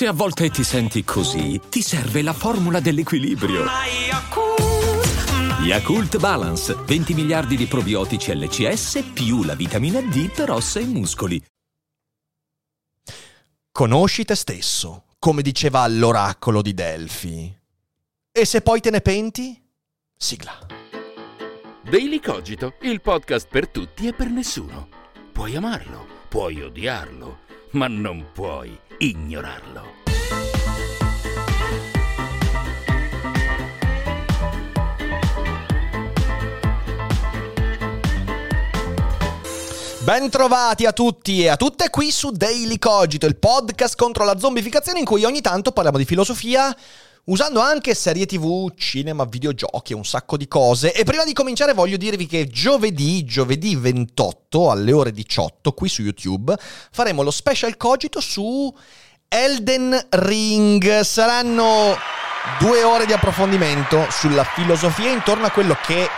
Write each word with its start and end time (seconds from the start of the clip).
Se 0.00 0.06
a 0.06 0.14
volte 0.14 0.48
ti 0.48 0.64
senti 0.64 1.04
così, 1.04 1.60
ti 1.68 1.82
serve 1.82 2.22
la 2.22 2.32
formula 2.32 2.80
dell'equilibrio. 2.80 3.66
Yakult 5.62 6.16
Balance, 6.16 6.74
20 6.74 7.12
miliardi 7.12 7.54
di 7.54 7.66
probiotici 7.66 8.34
LCS 8.34 9.10
più 9.12 9.42
la 9.42 9.54
vitamina 9.54 10.00
D 10.00 10.32
per 10.32 10.52
ossa 10.52 10.80
e 10.80 10.86
muscoli. 10.86 11.44
Conosci 13.70 14.24
te 14.24 14.36
stesso, 14.36 15.04
come 15.18 15.42
diceva 15.42 15.86
l'oracolo 15.86 16.62
di 16.62 16.72
Delfi. 16.72 17.54
E 18.32 18.44
se 18.46 18.62
poi 18.62 18.80
te 18.80 18.88
ne 18.88 19.02
penti? 19.02 19.62
Sigla. 20.16 20.66
Daily 21.84 22.20
Cogito, 22.20 22.76
il 22.80 23.02
podcast 23.02 23.46
per 23.46 23.68
tutti 23.68 24.06
e 24.06 24.14
per 24.14 24.30
nessuno. 24.30 24.88
Puoi 25.30 25.56
amarlo, 25.56 26.06
puoi 26.30 26.62
odiarlo, 26.62 27.40
ma 27.72 27.86
non 27.86 28.30
puoi 28.32 28.88
ignorarlo. 29.02 29.98
Bentrovati 40.00 40.84
a 40.86 40.92
tutti 40.92 41.42
e 41.42 41.48
a 41.48 41.56
tutte 41.56 41.88
qui 41.88 42.10
su 42.10 42.30
Daily 42.30 42.78
Cogito, 42.78 43.26
il 43.26 43.36
podcast 43.36 43.96
contro 43.96 44.24
la 44.24 44.38
zombificazione 44.38 44.98
in 44.98 45.04
cui 45.04 45.24
ogni 45.24 45.40
tanto 45.40 45.72
parliamo 45.72 45.98
di 45.98 46.04
filosofia 46.04 46.76
usando 47.30 47.60
anche 47.60 47.94
serie 47.94 48.26
tv, 48.26 48.72
cinema, 48.76 49.24
videogiochi 49.24 49.92
e 49.92 49.96
un 49.96 50.04
sacco 50.04 50.36
di 50.36 50.46
cose. 50.48 50.92
E 50.92 51.04
prima 51.04 51.24
di 51.24 51.32
cominciare 51.32 51.72
voglio 51.72 51.96
dirvi 51.96 52.26
che 52.26 52.46
giovedì, 52.48 53.24
giovedì 53.24 53.76
28 53.76 54.70
alle 54.70 54.92
ore 54.92 55.12
18 55.12 55.72
qui 55.72 55.88
su 55.88 56.02
YouTube 56.02 56.54
faremo 56.90 57.22
lo 57.22 57.30
special 57.30 57.76
cogito 57.76 58.20
su 58.20 58.72
Elden 59.28 60.06
Ring. 60.10 61.00
Saranno 61.00 61.96
due 62.58 62.82
ore 62.82 63.06
di 63.06 63.12
approfondimento 63.12 64.06
sulla 64.10 64.44
filosofia 64.44 65.10
intorno 65.10 65.46
a 65.46 65.50
quello 65.50 65.76
che 65.86 66.08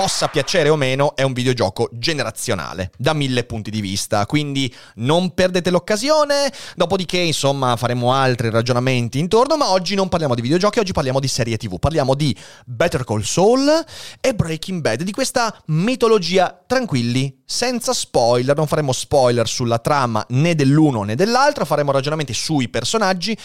possa 0.00 0.28
piacere 0.28 0.70
o 0.70 0.76
meno, 0.76 1.14
è 1.14 1.20
un 1.20 1.34
videogioco 1.34 1.90
generazionale, 1.92 2.90
da 2.96 3.12
mille 3.12 3.44
punti 3.44 3.70
di 3.70 3.82
vista, 3.82 4.24
quindi 4.24 4.74
non 4.94 5.34
perdete 5.34 5.68
l'occasione, 5.68 6.50
dopodiché 6.74 7.18
insomma 7.18 7.76
faremo 7.76 8.14
altri 8.14 8.48
ragionamenti 8.48 9.18
intorno, 9.18 9.58
ma 9.58 9.72
oggi 9.72 9.94
non 9.94 10.08
parliamo 10.08 10.34
di 10.34 10.40
videogiochi, 10.40 10.78
oggi 10.78 10.92
parliamo 10.92 11.20
di 11.20 11.28
serie 11.28 11.58
tv, 11.58 11.78
parliamo 11.78 12.14
di 12.14 12.34
Better 12.64 13.04
Call 13.04 13.20
Saul 13.20 13.68
e 14.22 14.34
Breaking 14.34 14.80
Bad, 14.80 15.02
di 15.02 15.12
questa 15.12 15.54
mitologia 15.66 16.58
tranquilli, 16.66 17.42
senza 17.44 17.92
spoiler, 17.92 18.56
non 18.56 18.68
faremo 18.68 18.92
spoiler 18.92 19.46
sulla 19.46 19.80
trama 19.80 20.24
né 20.30 20.54
dell'uno 20.54 21.02
né 21.02 21.14
dell'altro, 21.14 21.66
faremo 21.66 21.92
ragionamenti 21.92 22.32
sui 22.32 22.70
personaggi 22.70 23.36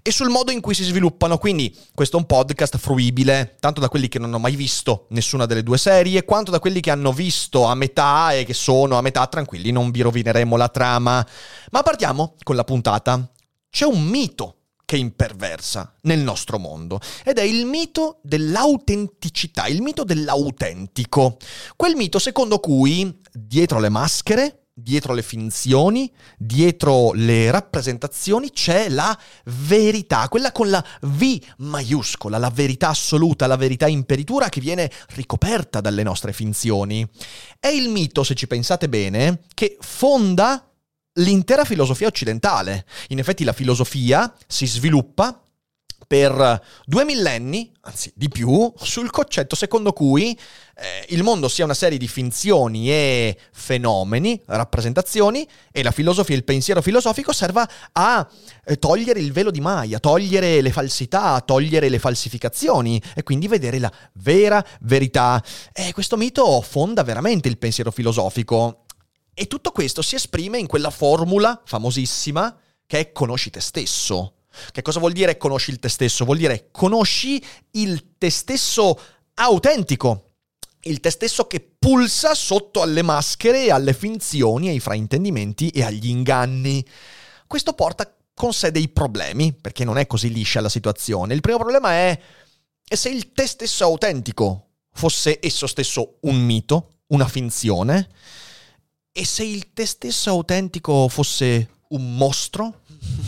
e 0.00 0.12
sul 0.12 0.28
modo 0.28 0.52
in 0.52 0.60
cui 0.60 0.74
si 0.74 0.84
sviluppano, 0.84 1.38
quindi 1.38 1.74
questo 1.92 2.18
è 2.18 2.20
un 2.20 2.26
podcast 2.26 2.76
fruibile, 2.76 3.56
tanto 3.58 3.80
da 3.80 3.88
quelli 3.88 4.06
che 4.06 4.20
non 4.20 4.28
hanno 4.28 4.38
mai 4.38 4.54
visto 4.54 5.06
nessuna 5.08 5.46
delle 5.46 5.64
due 5.64 5.78
serie, 5.78 6.02
serie 6.04 6.24
quanto 6.24 6.50
da 6.50 6.58
quelli 6.58 6.80
che 6.80 6.90
hanno 6.90 7.12
visto 7.12 7.64
a 7.64 7.74
metà 7.74 8.34
e 8.34 8.44
che 8.44 8.52
sono 8.52 8.98
a 8.98 9.00
metà 9.00 9.26
tranquilli, 9.26 9.70
non 9.70 9.90
vi 9.90 10.02
rovineremo 10.02 10.54
la 10.54 10.68
trama. 10.68 11.26
Ma 11.70 11.82
partiamo 11.82 12.34
con 12.42 12.56
la 12.56 12.64
puntata. 12.64 13.26
C'è 13.70 13.86
un 13.86 14.04
mito 14.04 14.58
che 14.84 14.98
imperversa 14.98 15.94
nel 16.02 16.18
nostro 16.18 16.58
mondo 16.58 17.00
ed 17.24 17.38
è 17.38 17.42
il 17.42 17.64
mito 17.64 18.18
dell'autenticità, 18.22 19.66
il 19.66 19.80
mito 19.80 20.04
dell'autentico. 20.04 21.38
Quel 21.74 21.96
mito 21.96 22.18
secondo 22.18 22.58
cui 22.58 23.20
dietro 23.32 23.80
le 23.80 23.88
maschere 23.88 24.63
dietro 24.76 25.14
le 25.14 25.22
finzioni, 25.22 26.12
dietro 26.36 27.12
le 27.12 27.50
rappresentazioni 27.52 28.50
c'è 28.50 28.88
la 28.88 29.16
verità, 29.44 30.28
quella 30.28 30.50
con 30.50 30.68
la 30.68 30.84
V 31.02 31.38
maiuscola, 31.58 32.38
la 32.38 32.50
verità 32.50 32.88
assoluta, 32.88 33.46
la 33.46 33.56
verità 33.56 33.86
imperitura 33.86 34.48
che 34.48 34.60
viene 34.60 34.90
ricoperta 35.10 35.80
dalle 35.80 36.02
nostre 36.02 36.32
finzioni. 36.32 37.08
È 37.60 37.68
il 37.68 37.88
mito, 37.88 38.24
se 38.24 38.34
ci 38.34 38.48
pensate 38.48 38.88
bene, 38.88 39.42
che 39.54 39.76
fonda 39.80 40.68
l'intera 41.18 41.64
filosofia 41.64 42.08
occidentale. 42.08 42.84
In 43.08 43.20
effetti 43.20 43.44
la 43.44 43.52
filosofia 43.52 44.34
si 44.48 44.66
sviluppa 44.66 45.43
per 46.06 46.62
due 46.84 47.04
millenni, 47.04 47.72
anzi 47.82 48.12
di 48.14 48.28
più, 48.28 48.72
sul 48.76 49.10
concetto 49.10 49.54
secondo 49.54 49.92
cui 49.92 50.38
eh, 50.76 51.06
il 51.10 51.22
mondo 51.22 51.48
sia 51.48 51.64
una 51.64 51.74
serie 51.74 51.98
di 51.98 52.08
finzioni 52.08 52.90
e 52.90 53.38
fenomeni, 53.52 54.40
rappresentazioni, 54.46 55.48
e 55.70 55.82
la 55.82 55.90
filosofia, 55.90 56.34
il 56.34 56.44
pensiero 56.44 56.82
filosofico 56.82 57.32
serva 57.32 57.68
a 57.92 58.28
eh, 58.64 58.78
togliere 58.78 59.20
il 59.20 59.32
velo 59.32 59.50
di 59.50 59.60
Maya, 59.60 59.98
togliere 59.98 60.60
le 60.60 60.72
falsità, 60.72 61.40
togliere 61.40 61.88
le 61.88 61.98
falsificazioni 61.98 63.00
e 63.14 63.22
quindi 63.22 63.48
vedere 63.48 63.78
la 63.78 63.92
vera 64.14 64.64
verità. 64.80 65.42
E 65.72 65.92
questo 65.92 66.16
mito 66.16 66.60
fonda 66.60 67.02
veramente 67.02 67.48
il 67.48 67.58
pensiero 67.58 67.90
filosofico. 67.90 68.84
E 69.32 69.46
tutto 69.46 69.72
questo 69.72 70.00
si 70.00 70.14
esprime 70.14 70.58
in 70.58 70.66
quella 70.66 70.90
formula 70.90 71.60
famosissima 71.64 72.56
che 72.86 72.98
è 72.98 73.12
conosci 73.12 73.50
te 73.50 73.60
stesso. 73.60 74.34
Che 74.70 74.82
cosa 74.82 74.98
vuol 74.98 75.12
dire 75.12 75.36
conosci 75.36 75.70
il 75.70 75.78
te 75.78 75.88
stesso? 75.88 76.24
Vuol 76.24 76.38
dire 76.38 76.68
conosci 76.70 77.42
il 77.72 78.16
te 78.18 78.30
stesso 78.30 78.98
autentico, 79.34 80.32
il 80.82 81.00
te 81.00 81.10
stesso 81.10 81.46
che 81.46 81.60
pulsa 81.78 82.34
sotto 82.34 82.82
alle 82.82 83.02
maschere, 83.02 83.70
alle 83.70 83.92
finzioni, 83.92 84.68
ai 84.68 84.80
fraintendimenti 84.80 85.68
e 85.70 85.82
agli 85.82 86.08
inganni. 86.08 86.84
Questo 87.46 87.72
porta 87.72 88.14
con 88.34 88.52
sé 88.52 88.70
dei 88.70 88.88
problemi, 88.88 89.52
perché 89.52 89.84
non 89.84 89.98
è 89.98 90.06
così 90.06 90.30
liscia 90.30 90.60
la 90.60 90.68
situazione. 90.68 91.34
Il 91.34 91.40
primo 91.40 91.58
problema 91.58 91.92
è, 91.92 92.20
se 92.82 93.08
il 93.08 93.32
te 93.32 93.46
stesso 93.46 93.84
autentico 93.84 94.68
fosse 94.92 95.38
esso 95.40 95.66
stesso 95.66 96.18
un 96.22 96.36
mito, 96.36 96.98
una 97.08 97.28
finzione, 97.28 98.08
e 99.12 99.24
se 99.24 99.44
il 99.44 99.72
te 99.72 99.86
stesso 99.86 100.30
autentico 100.30 101.08
fosse 101.08 101.68
un 101.88 102.16
mostro, 102.16 102.80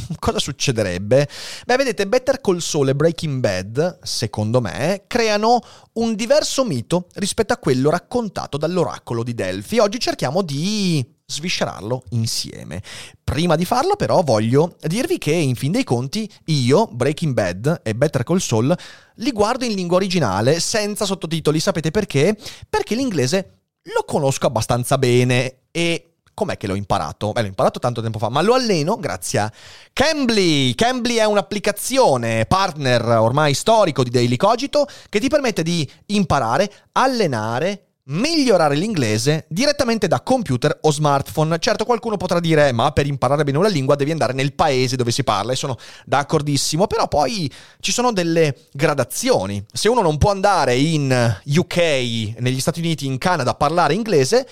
cosa 0.19 0.39
succederebbe? 0.39 1.28
Beh, 1.67 1.77
vedete, 1.77 2.06
Better 2.06 2.41
Call 2.41 2.59
Saul 2.59 2.89
e 2.89 2.94
Breaking 2.94 3.41
Bad, 3.41 3.99
secondo 4.03 4.61
me, 4.61 5.05
creano 5.06 5.61
un 5.94 6.15
diverso 6.15 6.65
mito 6.65 7.06
rispetto 7.15 7.53
a 7.53 7.59
quello 7.59 7.91
raccontato 7.91 8.56
dall'oracolo 8.56 9.22
di 9.22 9.34
Delphi. 9.34 9.78
Oggi 9.78 9.99
cerchiamo 9.99 10.43
di 10.43 11.15
sviscerarlo 11.27 12.05
insieme. 12.11 12.83
Prima 13.22 13.56
di 13.56 13.65
farlo 13.65 13.97
però 13.97 14.22
voglio 14.22 14.77
dirvi 14.83 15.19
che 15.19 15.33
in 15.33 15.56
fin 15.56 15.72
dei 15.72 15.83
conti 15.83 16.31
io 16.47 16.87
Breaking 16.87 17.34
Bad 17.34 17.81
e 17.83 17.94
Better 17.94 18.23
Call 18.23 18.38
Saul 18.38 18.75
li 19.17 19.33
guardo 19.33 19.65
in 19.65 19.75
lingua 19.75 19.97
originale 19.97 20.61
senza 20.61 21.05
sottotitoli, 21.05 21.59
sapete 21.59 21.91
perché? 21.91 22.37
Perché 22.69 22.94
l'inglese 22.94 23.50
lo 23.83 24.05
conosco 24.05 24.47
abbastanza 24.47 24.99
bene 24.99 25.62
e 25.71 26.16
Com'è 26.37 26.59
che 26.59 26.67
l'ho 26.67 26.75
imparato? 26.75 27.33
Beh, 27.33 27.41
l'ho 27.41 27.47
imparato 27.47 27.79
tanto 27.79 28.03
tempo 28.03 28.19
fa, 28.19 28.29
ma 28.29 28.43
lo 28.43 28.53
alleno 28.53 28.97
grazie 28.97 29.39
a 29.39 29.51
Cambly. 29.91 30.75
Cambly 30.75 31.15
è 31.15 31.25
un'applicazione 31.25 32.45
partner 32.45 33.03
ormai 33.07 33.55
storico 33.55 34.03
di 34.03 34.11
Daily 34.11 34.37
Cogito 34.37 34.87
che 35.09 35.19
ti 35.19 35.29
permette 35.29 35.63
di 35.63 35.91
imparare, 36.09 36.71
allenare, 36.93 37.87
migliorare 38.09 38.75
l'inglese 38.75 39.47
direttamente 39.49 40.09
da 40.09 40.21
computer 40.21 40.79
o 40.83 40.93
smartphone. 40.93 41.59
Certo, 41.59 41.87
qualcuno 41.87 42.19
potrà 42.19 42.39
dire, 42.39 42.71
ma 42.71 42.93
per 42.93 43.07
imparare 43.07 43.43
bene 43.43 43.57
una 43.57 43.69
lingua 43.69 43.95
devi 43.95 44.11
andare 44.11 44.35
nel 44.35 44.53
paese 44.53 44.97
dove 44.97 45.13
si 45.13 45.25
parla, 45.25 45.53
e 45.53 45.57
sono 45.57 45.79
d'accordissimo, 46.05 46.87
però 46.87 47.09
poi 47.09 47.51
ci 47.81 47.93
sono 47.93 48.13
delle 48.13 48.55
gradazioni. 48.73 49.65
Se 49.73 49.89
uno 49.89 50.03
non 50.03 50.19
può 50.19 50.33
andare 50.33 50.77
in 50.77 51.41
UK, 51.47 51.77
negli 52.41 52.61
Stati 52.61 52.81
Uniti, 52.81 53.07
in 53.07 53.17
Canada 53.17 53.53
a 53.53 53.55
parlare 53.55 53.95
inglese, 53.95 54.47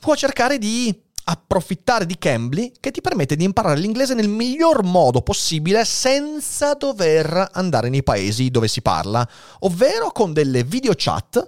può 0.00 0.14
cercare 0.14 0.58
di 0.58 1.02
approfittare 1.24 2.06
di 2.06 2.18
Cambly 2.18 2.72
che 2.80 2.90
ti 2.90 3.00
permette 3.00 3.36
di 3.36 3.44
imparare 3.44 3.78
l'inglese 3.80 4.14
nel 4.14 4.28
miglior 4.28 4.82
modo 4.82 5.22
possibile 5.22 5.84
senza 5.84 6.74
dover 6.74 7.50
andare 7.52 7.88
nei 7.88 8.02
paesi 8.02 8.50
dove 8.50 8.68
si 8.68 8.82
parla, 8.82 9.26
ovvero 9.60 10.10
con 10.10 10.32
delle 10.32 10.64
video 10.64 10.92
chat 10.94 11.46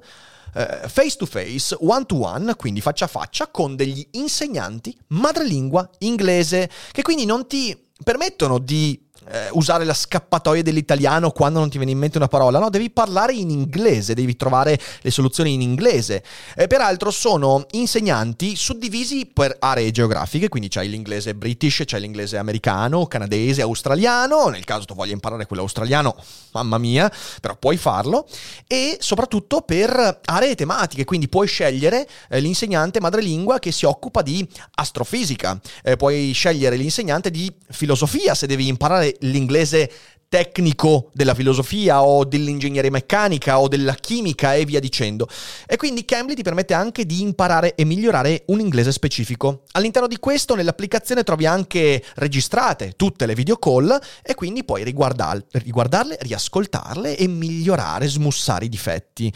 eh, 0.55 0.89
face 0.89 1.17
to 1.17 1.27
face, 1.27 1.77
one 1.81 2.07
to 2.07 2.25
one, 2.25 2.55
quindi 2.57 2.81
faccia 2.81 3.05
a 3.05 3.09
faccia 3.09 3.49
con 3.49 3.77
degli 3.77 4.07
insegnanti 4.13 4.97
madrelingua 5.09 5.89
inglese 5.99 6.71
che 6.93 7.03
quindi 7.03 7.27
non 7.27 7.47
ti 7.47 7.79
permettono 8.03 8.59
di 8.59 9.06
eh, 9.31 9.49
usare 9.53 9.85
la 9.85 9.95
scappatoia 9.95 10.63
dell'italiano 10.63 11.31
quando 11.31 11.59
non 11.59 11.71
ti 11.71 11.79
viene 11.79 11.93
in 11.93 11.99
mente 11.99 12.17
una 12.19 12.29
parola, 12.29 12.59
no, 12.59 12.71
devi 12.71 12.91
parlare 12.91 13.33
in 13.33 13.51
inglese, 13.51 14.15
devi 14.15 14.37
trovare 14.37 14.79
le 15.01 15.11
soluzioni 15.11 15.55
in 15.55 15.61
inglese. 15.61 16.23
Eh, 16.55 16.67
peraltro 16.67 17.11
sono 17.11 17.67
insegnanti 17.73 18.57
suddivisi 18.57 19.27
per 19.27 19.57
aree 19.59 19.91
geografiche, 19.91 20.49
quindi 20.49 20.69
c'hai 20.69 20.89
l'inglese 20.89 21.35
british, 21.35 21.83
c'hai 21.87 22.01
l'inglese 22.01 22.37
americano, 22.37 23.07
canadese, 23.07 23.63
australiano, 23.63 24.49
nel 24.49 24.65
caso 24.65 24.85
tu 24.85 24.95
voglia 24.95 25.13
imparare 25.13 25.47
quello 25.47 25.63
australiano, 25.63 26.17
mamma 26.53 26.79
mia, 26.79 27.11
però 27.41 27.57
puoi 27.57 27.77
farlo, 27.77 28.27
e 28.67 28.97
soprattutto 29.01 29.63
per 29.63 30.21
aree 30.25 30.55
tematiche, 30.55 31.05
quindi 31.05 31.29
puoi 31.29 31.47
scegliere 31.47 32.09
eh, 32.29 32.41
l'insegnante 32.41 33.01
madrelingua 33.01 33.59
che 33.59 33.73
si 33.73 33.85
occupa 33.85 34.23
di 34.23 34.47
astrofisica, 34.75 35.59
eh, 35.83 35.97
puoi 35.97 36.33
scegliere 36.33 36.77
l'insegnante 36.77 37.31
di 37.31 37.53
filosofia 37.71 38.35
se 38.35 38.47
devi 38.47 38.69
imparare 38.69 39.16
l'inglese 39.21 39.91
tecnico 40.29 41.11
della 41.13 41.35
filosofia 41.35 42.03
o 42.03 42.25
dell'ingegneria 42.25 42.91
meccanica 42.91 43.61
o 43.61 43.69
della 43.69 43.95
chimica 43.95 44.55
e 44.55 44.65
via 44.65 44.81
dicendo. 44.81 45.29
E 45.67 45.77
quindi 45.77 46.05
Cambly 46.05 46.35
ti 46.35 46.43
permette 46.43 46.75
anche 46.75 47.07
di 47.07 47.23
imparare 47.23 47.77
e 47.77 47.85
migliorare 47.85 48.43
un 48.47 48.59
inglese 48.59 48.91
specifico. 48.91 49.63
All'interno 49.73 50.09
di 50.09 50.19
questo 50.19 50.57
nell'applicazione 50.57 51.23
trovi 51.23 51.47
anche 51.47 52.03
registrate 52.17 52.95
tutte 52.97 53.25
le 53.25 53.35
video 53.35 53.57
call 53.57 53.97
e 54.21 54.35
quindi 54.35 54.65
puoi 54.65 54.83
riguardarle, 54.83 56.19
riascoltarle 56.21 57.17
e 57.17 57.29
migliorare, 57.29 58.09
smussare 58.09 58.65
i 58.65 58.69
difetti. 58.69 59.33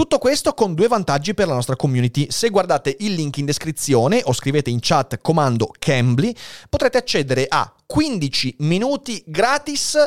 Tutto 0.00 0.16
questo 0.16 0.54
con 0.54 0.72
due 0.72 0.88
vantaggi 0.88 1.34
per 1.34 1.46
la 1.46 1.52
nostra 1.52 1.76
community. 1.76 2.28
Se 2.30 2.48
guardate 2.48 2.96
il 3.00 3.12
link 3.12 3.36
in 3.36 3.44
descrizione 3.44 4.22
o 4.24 4.32
scrivete 4.32 4.70
in 4.70 4.78
chat 4.80 5.18
comando 5.20 5.70
Cambly, 5.78 6.34
potrete 6.70 6.96
accedere 6.96 7.44
a 7.46 7.70
15 7.84 8.56
minuti 8.60 9.22
gratis 9.26 9.98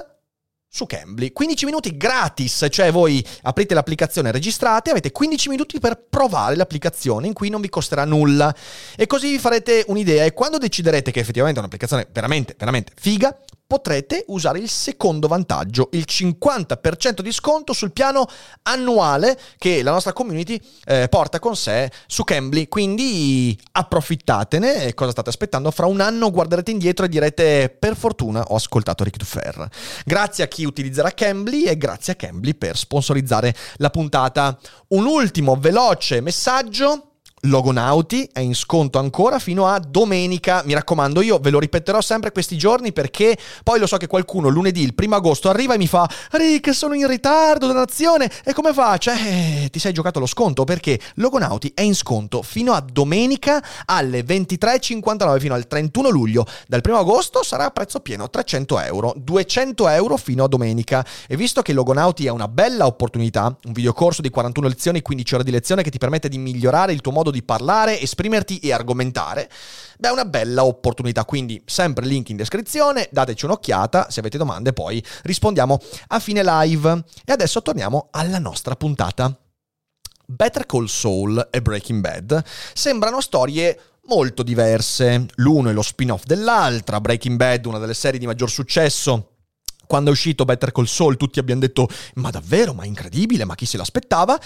su 0.67 0.87
Cambly. 0.87 1.31
15 1.31 1.65
minuti 1.65 1.95
gratis, 1.95 2.65
cioè 2.71 2.91
voi 2.91 3.23
aprite 3.43 3.75
l'applicazione, 3.75 4.31
registrate, 4.31 4.89
avete 4.89 5.11
15 5.11 5.49
minuti 5.49 5.79
per 5.79 6.07
provare 6.09 6.55
l'applicazione 6.55 7.27
in 7.27 7.33
cui 7.33 7.49
non 7.49 7.61
vi 7.61 7.69
costerà 7.69 8.03
nulla 8.03 8.51
e 8.95 9.05
così 9.05 9.29
vi 9.29 9.37
farete 9.37 9.83
un'idea 9.89 10.25
e 10.25 10.33
quando 10.33 10.57
deciderete 10.57 11.11
che 11.11 11.19
effettivamente 11.19 11.59
è 11.59 11.61
un'applicazione 11.61 12.07
veramente, 12.11 12.55
veramente 12.57 12.93
figa, 12.99 13.37
potrete 13.73 14.23
usare 14.27 14.59
il 14.59 14.69
secondo 14.69 15.27
vantaggio, 15.27 15.89
il 15.93 16.05
50% 16.07 17.21
di 17.21 17.31
sconto 17.31 17.73
sul 17.73 17.91
piano 17.91 18.27
annuale 18.61 19.35
che 19.57 19.81
la 19.81 19.89
nostra 19.89 20.13
community 20.13 20.61
eh, 20.85 21.07
porta 21.09 21.39
con 21.39 21.55
sé 21.55 21.89
su 22.05 22.23
Cambly. 22.23 22.67
Quindi 22.67 23.59
approfittatene. 23.71 24.93
Cosa 24.93 25.09
state 25.09 25.29
aspettando? 25.29 25.71
Fra 25.71 25.87
un 25.87 26.01
anno 26.01 26.29
guarderete 26.29 26.69
indietro 26.69 27.05
e 27.05 27.09
direte: 27.09 27.75
Per 27.79 27.95
fortuna 27.95 28.43
ho 28.43 28.55
ascoltato 28.55 29.03
Rick 29.03 29.17
Dufer. 29.17 29.67
Grazie 30.05 30.43
a 30.43 30.47
chi 30.47 30.65
utilizzerà 30.65 31.09
Cambly 31.09 31.63
e 31.63 31.75
grazie 31.75 32.13
a 32.13 32.15
Cambly 32.15 32.53
per 32.53 32.77
sponsorizzare 32.77 33.55
la 33.77 33.89
puntata. 33.89 34.55
Un 34.89 35.07
ultimo 35.07 35.55
veloce 35.55 36.21
messaggio 36.21 37.12
Logonauti 37.45 38.29
è 38.31 38.39
in 38.39 38.55
sconto 38.55 38.99
ancora 38.99 39.37
fino 39.37 39.67
a 39.67 39.77
domenica. 39.77 40.61
Mi 40.63 40.73
raccomando, 40.73 41.21
io 41.21 41.39
ve 41.39 41.49
lo 41.49 41.59
ripeterò 41.59 41.99
sempre 41.99 42.31
questi 42.31 42.57
giorni 42.57 42.93
perché 42.93 43.37
poi 43.63 43.79
lo 43.79 43.87
so 43.87 43.97
che 43.97 44.07
qualcuno 44.07 44.47
lunedì, 44.47 44.81
il 44.81 44.93
primo 44.93 45.15
agosto, 45.15 45.49
arriva 45.49 45.73
e 45.73 45.77
mi 45.77 45.87
fa: 45.87 46.09
Rick, 46.31 46.73
sono 46.73 46.93
in 46.93 47.05
ritardo, 47.05 47.67
donazione. 47.67 48.31
E 48.45 48.53
come 48.53 48.71
faccio? 48.71 49.11
Eh, 49.11 49.67
ti 49.69 49.79
sei 49.79 49.91
giocato 49.91 50.19
lo 50.19 50.25
sconto 50.25 50.63
perché 50.63 50.97
Logonauti 51.15 51.73
è 51.75 51.81
in 51.81 51.95
sconto 51.95 52.43
fino 52.43 52.71
a 52.71 52.79
domenica 52.79 53.61
alle 53.85 54.21
23.59 54.21 55.39
fino 55.39 55.53
al 55.53 55.67
31 55.67 56.09
luglio. 56.09 56.45
Dal 56.65 56.79
primo 56.79 56.99
agosto 56.99 57.43
sarà 57.43 57.65
a 57.65 57.71
prezzo 57.71 57.99
pieno 57.99 58.29
300 58.29 58.79
euro, 58.79 59.13
200 59.17 59.89
euro 59.89 60.15
fino 60.15 60.45
a 60.45 60.47
domenica. 60.47 61.05
E 61.27 61.35
visto 61.35 61.61
che 61.61 61.73
Logonauti 61.73 62.25
è 62.25 62.29
una 62.29 62.47
bella 62.47 62.85
opportunità, 62.85 63.53
un 63.65 63.73
videocorso 63.73 64.21
di 64.21 64.29
41 64.29 64.67
lezioni, 64.69 65.01
15 65.01 65.35
ore 65.35 65.43
di 65.43 65.51
lezione 65.51 65.83
che 65.83 65.89
ti 65.89 65.97
permette 65.97 66.29
di 66.29 66.37
migliorare 66.37 66.93
il 66.93 67.01
tuo 67.01 67.11
modo 67.11 67.31
di 67.33 67.43
parlare, 67.43 67.99
esprimerti 67.99 68.59
e 68.59 68.71
argomentare, 68.71 69.49
beh 69.97 70.07
è 70.07 70.11
una 70.11 70.25
bella 70.25 70.63
opportunità, 70.63 71.25
quindi 71.25 71.61
sempre 71.65 72.05
link 72.05 72.29
in 72.29 72.37
descrizione, 72.37 73.09
dateci 73.11 73.45
un'occhiata, 73.45 74.09
se 74.09 74.21
avete 74.21 74.37
domande 74.37 74.71
poi 74.71 75.03
rispondiamo 75.23 75.79
a 76.07 76.19
fine 76.19 76.43
live. 76.43 77.03
E 77.25 77.31
adesso 77.33 77.61
torniamo 77.61 78.07
alla 78.11 78.39
nostra 78.39 78.75
puntata. 78.75 79.37
Better 80.25 80.65
Call 80.65 80.85
Saul 80.85 81.49
e 81.51 81.61
Breaking 81.61 81.99
Bad 81.99 82.43
sembrano 82.73 83.19
storie 83.19 83.77
molto 84.05 84.43
diverse. 84.43 85.25
L'uno 85.35 85.69
è 85.69 85.73
lo 85.73 85.81
spin-off 85.81 86.23
dell'altra, 86.23 87.01
Breaking 87.01 87.35
Bad, 87.35 87.65
una 87.65 87.79
delle 87.79 87.93
serie 87.93 88.19
di 88.19 88.25
maggior 88.25 88.49
successo 88.49 89.32
quando 89.93 90.09
è 90.09 90.13
uscito 90.13 90.43
Better 90.43 90.71
Call 90.71 90.85
Saul 90.85 91.17
tutti 91.17 91.37
abbiamo 91.37 91.61
detto 91.61 91.87
ma 92.15 92.31
davvero, 92.31 92.73
ma 92.73 92.83
incredibile, 92.83 93.45
ma 93.45 93.53
chi 93.53 93.67
se 93.67 93.77
l'aspettava? 93.77 94.39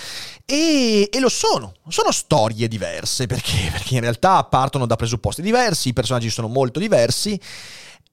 E, 0.43 1.07
e 1.09 1.19
lo 1.21 1.29
sono, 1.29 1.71
sono 1.87 2.11
storie 2.11 2.67
diverse 2.67 3.27
perché, 3.27 3.55
perché 3.71 3.93
in 3.93 4.01
realtà 4.01 4.43
partono 4.43 4.85
da 4.85 4.97
presupposti 4.97 5.41
diversi, 5.41 5.87
i 5.87 5.93
personaggi 5.93 6.29
sono 6.29 6.49
molto 6.49 6.79
diversi 6.79 7.39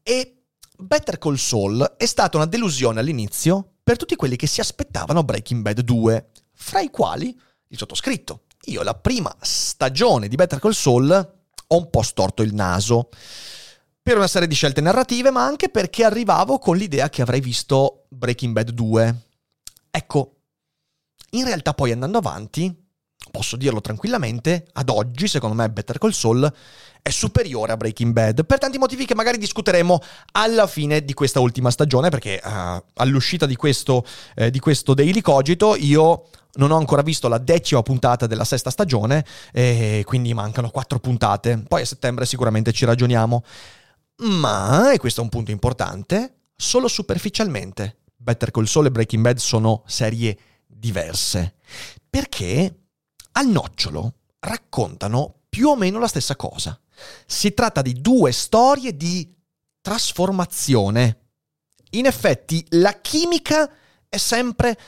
e 0.00 0.42
Better 0.78 1.18
Call 1.18 1.34
Saul 1.34 1.94
è 1.96 2.06
stata 2.06 2.36
una 2.36 2.46
delusione 2.46 3.00
all'inizio 3.00 3.78
per 3.82 3.96
tutti 3.96 4.14
quelli 4.14 4.36
che 4.36 4.46
si 4.46 4.60
aspettavano 4.60 5.24
Breaking 5.24 5.60
Bad 5.60 5.80
2, 5.80 6.28
fra 6.52 6.82
i 6.82 6.88
quali 6.88 7.36
il 7.66 7.76
sottoscritto. 7.76 8.42
Io 8.66 8.84
la 8.84 8.94
prima 8.94 9.34
stagione 9.40 10.28
di 10.28 10.36
Better 10.36 10.60
Call 10.60 10.70
Saul 10.70 11.10
ho 11.66 11.76
un 11.76 11.90
po' 11.90 12.02
storto 12.02 12.42
il 12.42 12.54
naso 12.54 13.08
per 14.04 14.18
una 14.18 14.28
serie 14.28 14.46
di 14.46 14.54
scelte 14.54 14.82
narrative, 14.82 15.30
ma 15.30 15.46
anche 15.46 15.70
perché 15.70 16.04
arrivavo 16.04 16.58
con 16.58 16.76
l'idea 16.76 17.08
che 17.08 17.22
avrei 17.22 17.40
visto 17.40 18.04
Breaking 18.10 18.52
Bad 18.52 18.70
2. 18.70 19.22
Ecco, 19.90 20.34
in 21.30 21.46
realtà 21.46 21.72
poi 21.72 21.90
andando 21.90 22.18
avanti, 22.18 22.70
posso 23.30 23.56
dirlo 23.56 23.80
tranquillamente, 23.80 24.66
ad 24.74 24.90
oggi 24.90 25.26
secondo 25.26 25.56
me 25.56 25.70
Better 25.70 25.96
Call 25.96 26.10
Saul 26.10 26.52
è 27.00 27.08
superiore 27.08 27.72
a 27.72 27.78
Breaking 27.78 28.12
Bad, 28.12 28.44
per 28.44 28.58
tanti 28.58 28.76
motivi 28.76 29.06
che 29.06 29.14
magari 29.14 29.38
discuteremo 29.38 29.98
alla 30.32 30.66
fine 30.66 31.02
di 31.02 31.14
questa 31.14 31.40
ultima 31.40 31.70
stagione, 31.70 32.10
perché 32.10 32.42
uh, 32.44 32.82
all'uscita 32.96 33.46
di 33.46 33.56
questo, 33.56 34.04
eh, 34.34 34.50
di 34.50 34.58
questo 34.58 34.92
Daily 34.92 35.22
Cogito 35.22 35.76
io 35.76 36.26
non 36.56 36.72
ho 36.72 36.76
ancora 36.76 37.00
visto 37.00 37.26
la 37.28 37.38
decima 37.38 37.82
puntata 37.82 38.26
della 38.26 38.44
sesta 38.44 38.68
stagione, 38.68 39.24
e 39.50 40.02
quindi 40.04 40.34
mancano 40.34 40.68
quattro 40.68 40.98
puntate, 40.98 41.64
poi 41.66 41.80
a 41.80 41.86
settembre 41.86 42.26
sicuramente 42.26 42.70
ci 42.70 42.84
ragioniamo. 42.84 43.42
Ma, 44.16 44.92
e 44.92 44.98
questo 44.98 45.20
è 45.20 45.24
un 45.24 45.30
punto 45.30 45.50
importante, 45.50 46.48
solo 46.54 46.88
superficialmente. 46.88 47.98
Better 48.16 48.50
Call 48.50 48.64
Saul 48.64 48.86
e 48.86 48.90
Breaking 48.90 49.22
Bad 49.22 49.38
sono 49.38 49.82
serie 49.86 50.38
diverse. 50.66 51.56
Perché 52.08 52.86
al 53.32 53.48
nocciolo 53.48 54.14
raccontano 54.38 55.42
più 55.48 55.68
o 55.68 55.76
meno 55.76 55.98
la 55.98 56.08
stessa 56.08 56.36
cosa. 56.36 56.78
Si 57.26 57.52
tratta 57.54 57.82
di 57.82 58.00
due 58.00 58.32
storie 58.32 58.96
di 58.96 59.34
trasformazione. 59.80 61.18
In 61.90 62.06
effetti 62.06 62.64
la 62.70 63.00
chimica 63.00 63.70
è 64.08 64.16
sempre 64.16 64.78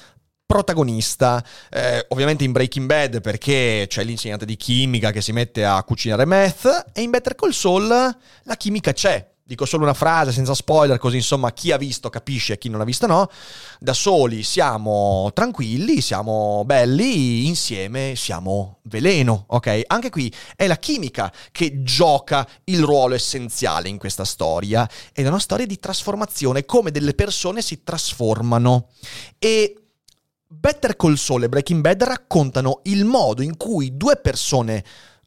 protagonista. 0.47 1.45
Eh, 1.71 2.07
ovviamente 2.11 2.45
in 2.45 2.53
Breaking 2.53 2.87
Bad 2.87 3.21
perché 3.21 3.87
c'è 3.89 4.05
l'insegnante 4.05 4.47
di 4.47 4.57
chimica 4.57 5.11
che 5.11 5.21
si 5.21 5.33
mette 5.33 5.65
a 5.65 5.83
cucinare 5.83 6.25
meth 6.25 6.87
e 6.93 7.03
in 7.03 7.11
Better 7.11 7.35
Call 7.35 7.51
Saul 7.51 7.89
la 7.89 8.57
chimica 8.57 8.93
c'è. 8.93 9.35
Dico 9.49 9.65
solo 9.65 9.85
una 9.85 9.95
frase 9.95 10.33
senza 10.33 10.55
spoiler, 10.55 10.99
così 10.99 11.19
insomma 11.19 11.53
chi 11.53 11.71
ha 11.71 11.77
visto 11.77 12.11
capisce 12.11 12.55
e 12.55 12.59
chi 12.59 12.69
non 12.69 12.81
ha 12.81 12.85
visto 12.85 13.07
no. 13.07 13.31
Da 13.79 13.93
soli 13.93 14.43
siamo 14.43 15.31
tranquilli, 15.35 16.01
siamo 16.01 16.65
belli, 16.65 17.47
insieme 17.47 18.15
siamo 18.17 18.81
veleno, 18.83 19.45
ok? 19.47 19.83
Anche 19.87 20.11
qui 20.11 20.35
è 20.57 20.67
la 20.67 20.79
chimica 20.79 21.33
che 21.53 21.85
gioca 21.85 22.45
il 22.65 22.83
ruolo 22.83 23.15
essenziale 23.15 23.89
in 23.89 23.99
questa 23.99 24.25
storia. 24.25 24.89
Ed 25.13 25.27
è 25.27 25.29
una 25.29 25.39
storia 25.39 25.65
di 25.65 25.79
trasformazione, 25.79 26.65
come 26.65 26.91
delle 26.91 27.15
persone 27.15 27.63
si 27.63 27.85
trasformano. 27.85 28.89
E 29.39 29.86
Better 30.59 30.97
Call 30.97 31.15
Saul 31.15 31.45
e 31.45 31.49
Breaking 31.49 31.81
Bad 31.81 32.03
raccontano 32.03 32.81
il 32.85 33.05
modo 33.05 33.43
in 33.43 33.57
cui 33.57 33.97
due 33.97 34.17
persone 34.17 34.83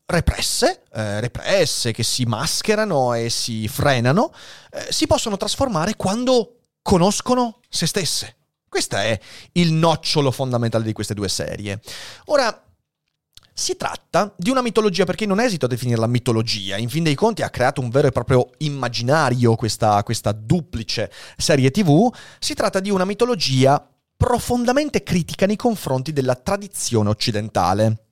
represse, 0.06 0.84
eh, 0.92 1.20
represse, 1.20 1.92
che 1.92 2.04
si 2.04 2.26
mascherano 2.26 3.14
e 3.14 3.30
si 3.30 3.68
frenano, 3.68 4.34
eh, 4.72 4.88
si 4.90 5.06
possono 5.06 5.38
trasformare 5.38 5.96
quando 5.96 6.62
conoscono 6.82 7.60
se 7.70 7.86
stesse. 7.86 8.36
Questo 8.68 8.96
è 8.96 9.20
il 9.54 9.72
nocciolo 9.72 10.32
fondamentale 10.32 10.84
di 10.84 10.94
queste 10.94 11.14
due 11.14 11.30
serie. 11.30 11.80
Ora, 12.26 12.64
si 13.54 13.76
tratta 13.76 14.34
di 14.38 14.50
una 14.50 14.62
mitologia, 14.62 15.04
perché 15.04 15.26
non 15.26 15.40
esito 15.40 15.66
a 15.66 15.68
definirla 15.68 16.08
mitologia, 16.08 16.78
in 16.78 16.90
fin 16.90 17.04
dei 17.04 17.16
conti 17.16 17.42
ha 17.42 17.50
creato 17.50 17.82
un 17.82 17.90
vero 17.90 18.08
e 18.08 18.12
proprio 18.12 18.50
immaginario 18.60 19.56
questa, 19.56 20.02
questa 20.04 20.32
duplice 20.32 21.12
serie 21.38 21.70
tv, 21.70 22.10
si 22.40 22.54
tratta 22.54 22.80
di 22.80 22.90
una 22.90 23.06
mitologia 23.06 23.86
profondamente 24.20 25.02
critica 25.02 25.46
nei 25.46 25.56
confronti 25.56 26.12
della 26.12 26.36
tradizione 26.36 27.08
occidentale, 27.08 28.08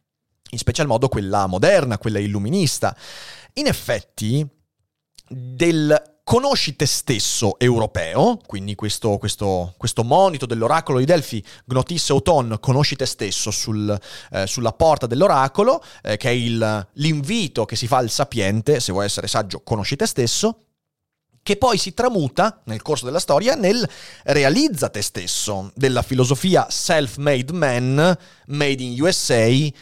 in 0.52 0.58
special 0.58 0.88
modo 0.88 1.10
quella 1.10 1.48
moderna, 1.48 1.98
quella 1.98 2.18
illuminista. 2.18 2.96
In 3.56 3.68
effetti, 3.68 4.48
del 5.28 6.20
conosci 6.24 6.78
te 6.78 6.86
stesso 6.86 7.60
europeo, 7.60 8.40
quindi 8.46 8.74
questo, 8.74 9.18
questo, 9.18 9.74
questo 9.76 10.06
monito 10.06 10.46
dell'oracolo 10.46 11.00
di 11.00 11.06
Delfi, 11.06 11.44
Gnotis 11.66 12.10
Auton, 12.12 12.56
conosci 12.62 12.96
te 12.96 13.06
stesso 13.06 13.52
sul, 13.52 14.00
eh, 14.32 14.48
sulla 14.48 14.72
porta 14.72 15.08
dell'oracolo, 15.08 15.84
eh, 16.04 16.16
che 16.16 16.30
è 16.30 16.34
il, 16.34 16.88
l'invito 16.94 17.66
che 17.66 17.76
si 17.76 17.86
fa 17.86 17.98
al 17.98 18.10
sapiente, 18.10 18.80
se 18.80 18.94
vuoi 18.94 19.04
essere 19.04 19.28
saggio, 19.28 19.60
conosci 19.60 19.98
te 19.98 20.06
stesso 20.06 20.67
che 21.48 21.56
poi 21.56 21.78
si 21.78 21.94
tramuta 21.94 22.60
nel 22.66 22.82
corso 22.82 23.06
della 23.06 23.22
storia 23.22 23.56
nel 23.56 23.90
realizza 24.24 24.90
te 24.90 25.02
stesso, 25.02 25.72
della 25.76 26.02
filosofia 26.02 26.68
self-made 26.70 27.54
man, 27.54 28.18
made 28.48 28.84
in 28.84 29.02
USA, 29.02 29.46
eh, 29.46 29.74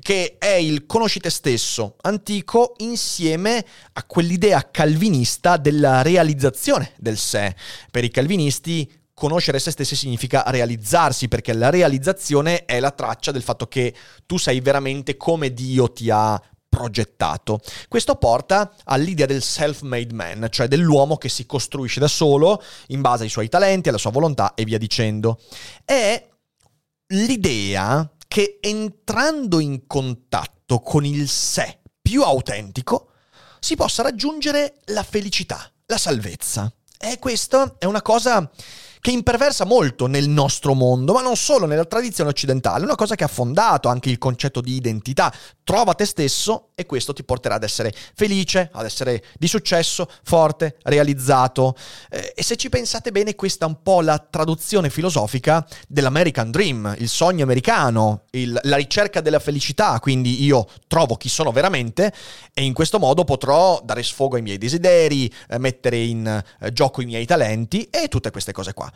che 0.00 0.36
è 0.38 0.54
il 0.54 0.86
conosci 0.86 1.20
te 1.20 1.28
stesso 1.28 1.96
antico 2.00 2.72
insieme 2.78 3.62
a 3.92 4.04
quell'idea 4.04 4.70
calvinista 4.70 5.58
della 5.58 6.00
realizzazione 6.00 6.92
del 6.96 7.18
sé. 7.18 7.54
Per 7.90 8.04
i 8.04 8.10
calvinisti 8.10 8.90
conoscere 9.12 9.58
se 9.58 9.70
stessi 9.70 9.94
significa 9.94 10.44
realizzarsi, 10.46 11.28
perché 11.28 11.52
la 11.52 11.68
realizzazione 11.68 12.64
è 12.64 12.80
la 12.80 12.90
traccia 12.90 13.32
del 13.32 13.42
fatto 13.42 13.66
che 13.66 13.94
tu 14.24 14.38
sei 14.38 14.60
veramente 14.60 15.18
come 15.18 15.52
Dio 15.52 15.92
ti 15.92 16.08
ha 16.08 16.40
progettato. 16.82 17.60
Questo 17.88 18.16
porta 18.16 18.74
all'idea 18.84 19.26
del 19.26 19.42
self-made 19.42 20.12
man, 20.12 20.48
cioè 20.50 20.66
dell'uomo 20.66 21.16
che 21.16 21.28
si 21.28 21.46
costruisce 21.46 22.00
da 22.00 22.08
solo 22.08 22.60
in 22.88 23.00
base 23.00 23.22
ai 23.22 23.28
suoi 23.28 23.48
talenti, 23.48 23.88
alla 23.88 23.98
sua 23.98 24.10
volontà 24.10 24.54
e 24.54 24.64
via 24.64 24.78
dicendo. 24.78 25.40
È 25.84 26.28
l'idea 27.08 28.10
che 28.26 28.58
entrando 28.60 29.60
in 29.60 29.86
contatto 29.86 30.80
con 30.80 31.04
il 31.04 31.28
sé 31.28 31.80
più 32.00 32.22
autentico 32.22 33.10
si 33.60 33.76
possa 33.76 34.02
raggiungere 34.02 34.78
la 34.86 35.04
felicità, 35.04 35.70
la 35.86 35.98
salvezza. 35.98 36.72
E 36.98 37.18
questa 37.18 37.76
è 37.78 37.84
una 37.84 38.02
cosa 38.02 38.50
che 39.02 39.10
imperversa 39.10 39.64
molto 39.64 40.06
nel 40.06 40.28
nostro 40.28 40.74
mondo, 40.74 41.12
ma 41.12 41.22
non 41.22 41.34
solo 41.34 41.66
nella 41.66 41.84
tradizione 41.84 42.30
occidentale, 42.30 42.84
una 42.84 42.94
cosa 42.94 43.16
che 43.16 43.24
ha 43.24 43.28
fondato 43.28 43.88
anche 43.88 44.08
il 44.08 44.16
concetto 44.16 44.60
di 44.60 44.76
identità. 44.76 45.34
Trova 45.64 45.94
te 45.94 46.04
stesso 46.04 46.68
e 46.76 46.86
questo 46.86 47.12
ti 47.12 47.24
porterà 47.24 47.56
ad 47.56 47.64
essere 47.64 47.92
felice, 48.14 48.70
ad 48.72 48.84
essere 48.84 49.24
di 49.38 49.48
successo, 49.48 50.08
forte, 50.22 50.76
realizzato. 50.84 51.74
Eh, 52.10 52.32
e 52.36 52.44
se 52.44 52.54
ci 52.54 52.68
pensate 52.68 53.10
bene, 53.10 53.34
questa 53.34 53.64
è 53.64 53.68
un 53.68 53.82
po' 53.82 54.02
la 54.02 54.18
traduzione 54.18 54.88
filosofica 54.88 55.66
dell'American 55.88 56.52
Dream, 56.52 56.94
il 56.98 57.08
sogno 57.08 57.42
americano, 57.42 58.26
il, 58.30 58.56
la 58.62 58.76
ricerca 58.76 59.20
della 59.20 59.40
felicità, 59.40 59.98
quindi 59.98 60.44
io 60.44 60.64
trovo 60.86 61.16
chi 61.16 61.28
sono 61.28 61.50
veramente 61.50 62.12
e 62.54 62.62
in 62.62 62.72
questo 62.72 63.00
modo 63.00 63.24
potrò 63.24 63.80
dare 63.82 64.04
sfogo 64.04 64.36
ai 64.36 64.42
miei 64.42 64.58
desideri, 64.58 65.32
eh, 65.48 65.58
mettere 65.58 65.96
in 65.96 66.24
eh, 66.60 66.72
gioco 66.72 67.02
i 67.02 67.06
miei 67.06 67.26
talenti 67.26 67.88
e 67.90 68.06
tutte 68.06 68.30
queste 68.30 68.52
cose 68.52 68.72
qua. 68.74 68.90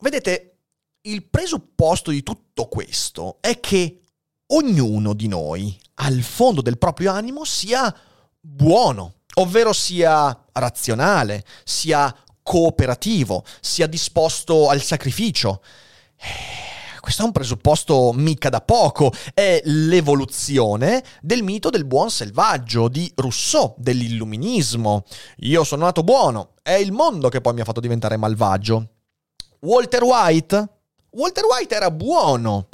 Vedete, 0.00 0.58
il 1.02 1.24
presupposto 1.24 2.10
di 2.10 2.22
tutto 2.22 2.66
questo 2.66 3.38
è 3.40 3.60
che 3.60 4.02
ognuno 4.48 5.14
di 5.14 5.28
noi, 5.28 5.78
al 5.94 6.22
fondo 6.22 6.62
del 6.62 6.78
proprio 6.78 7.12
animo, 7.12 7.44
sia 7.44 7.94
buono, 8.40 9.20
ovvero 9.34 9.72
sia 9.72 10.46
razionale, 10.52 11.44
sia 11.64 12.14
cooperativo, 12.42 13.44
sia 13.60 13.86
disposto 13.86 14.68
al 14.68 14.82
sacrificio. 14.82 15.62
Eh, 16.16 16.73
questo 17.04 17.20
è 17.20 17.26
un 17.26 17.32
presupposto 17.32 18.12
mica 18.14 18.48
da 18.48 18.62
poco, 18.62 19.12
è 19.34 19.60
l'evoluzione 19.64 21.04
del 21.20 21.42
mito 21.42 21.68
del 21.68 21.84
buon 21.84 22.10
selvaggio 22.10 22.88
di 22.88 23.12
Rousseau, 23.14 23.74
dell'illuminismo. 23.76 25.04
Io 25.40 25.64
sono 25.64 25.84
nato 25.84 26.02
buono, 26.02 26.54
è 26.62 26.72
il 26.72 26.92
mondo 26.92 27.28
che 27.28 27.42
poi 27.42 27.52
mi 27.52 27.60
ha 27.60 27.64
fatto 27.64 27.80
diventare 27.80 28.16
malvagio. 28.16 28.88
Walter 29.60 30.02
White? 30.02 30.68
Walter 31.10 31.44
White 31.44 31.74
era 31.74 31.90
buono. 31.90 32.68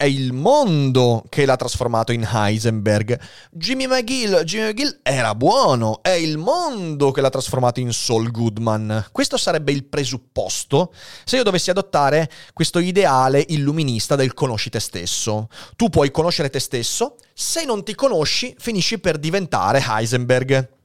È 0.00 0.04
il 0.04 0.32
mondo 0.32 1.24
che 1.28 1.44
l'ha 1.44 1.56
trasformato 1.56 2.12
in 2.12 2.24
Heisenberg. 2.24 3.18
Jimmy 3.50 3.88
McGill, 3.88 4.44
Jimmy 4.44 4.68
McGill 4.68 5.00
era 5.02 5.34
buono. 5.34 6.02
È 6.02 6.10
il 6.10 6.38
mondo 6.38 7.10
che 7.10 7.20
l'ha 7.20 7.30
trasformato 7.30 7.80
in 7.80 7.92
Saul 7.92 8.30
Goodman. 8.30 9.06
Questo 9.10 9.36
sarebbe 9.36 9.72
il 9.72 9.86
presupposto 9.86 10.94
se 11.24 11.34
io 11.34 11.42
dovessi 11.42 11.70
adottare 11.70 12.30
questo 12.52 12.78
ideale 12.78 13.44
illuminista 13.48 14.14
del 14.14 14.34
conosci 14.34 14.70
te 14.70 14.78
stesso. 14.78 15.48
Tu 15.74 15.88
puoi 15.88 16.12
conoscere 16.12 16.48
te 16.48 16.60
stesso, 16.60 17.16
se 17.34 17.64
non 17.64 17.82
ti 17.82 17.96
conosci 17.96 18.54
finisci 18.56 19.00
per 19.00 19.18
diventare 19.18 19.84
Heisenberg. 19.84 20.76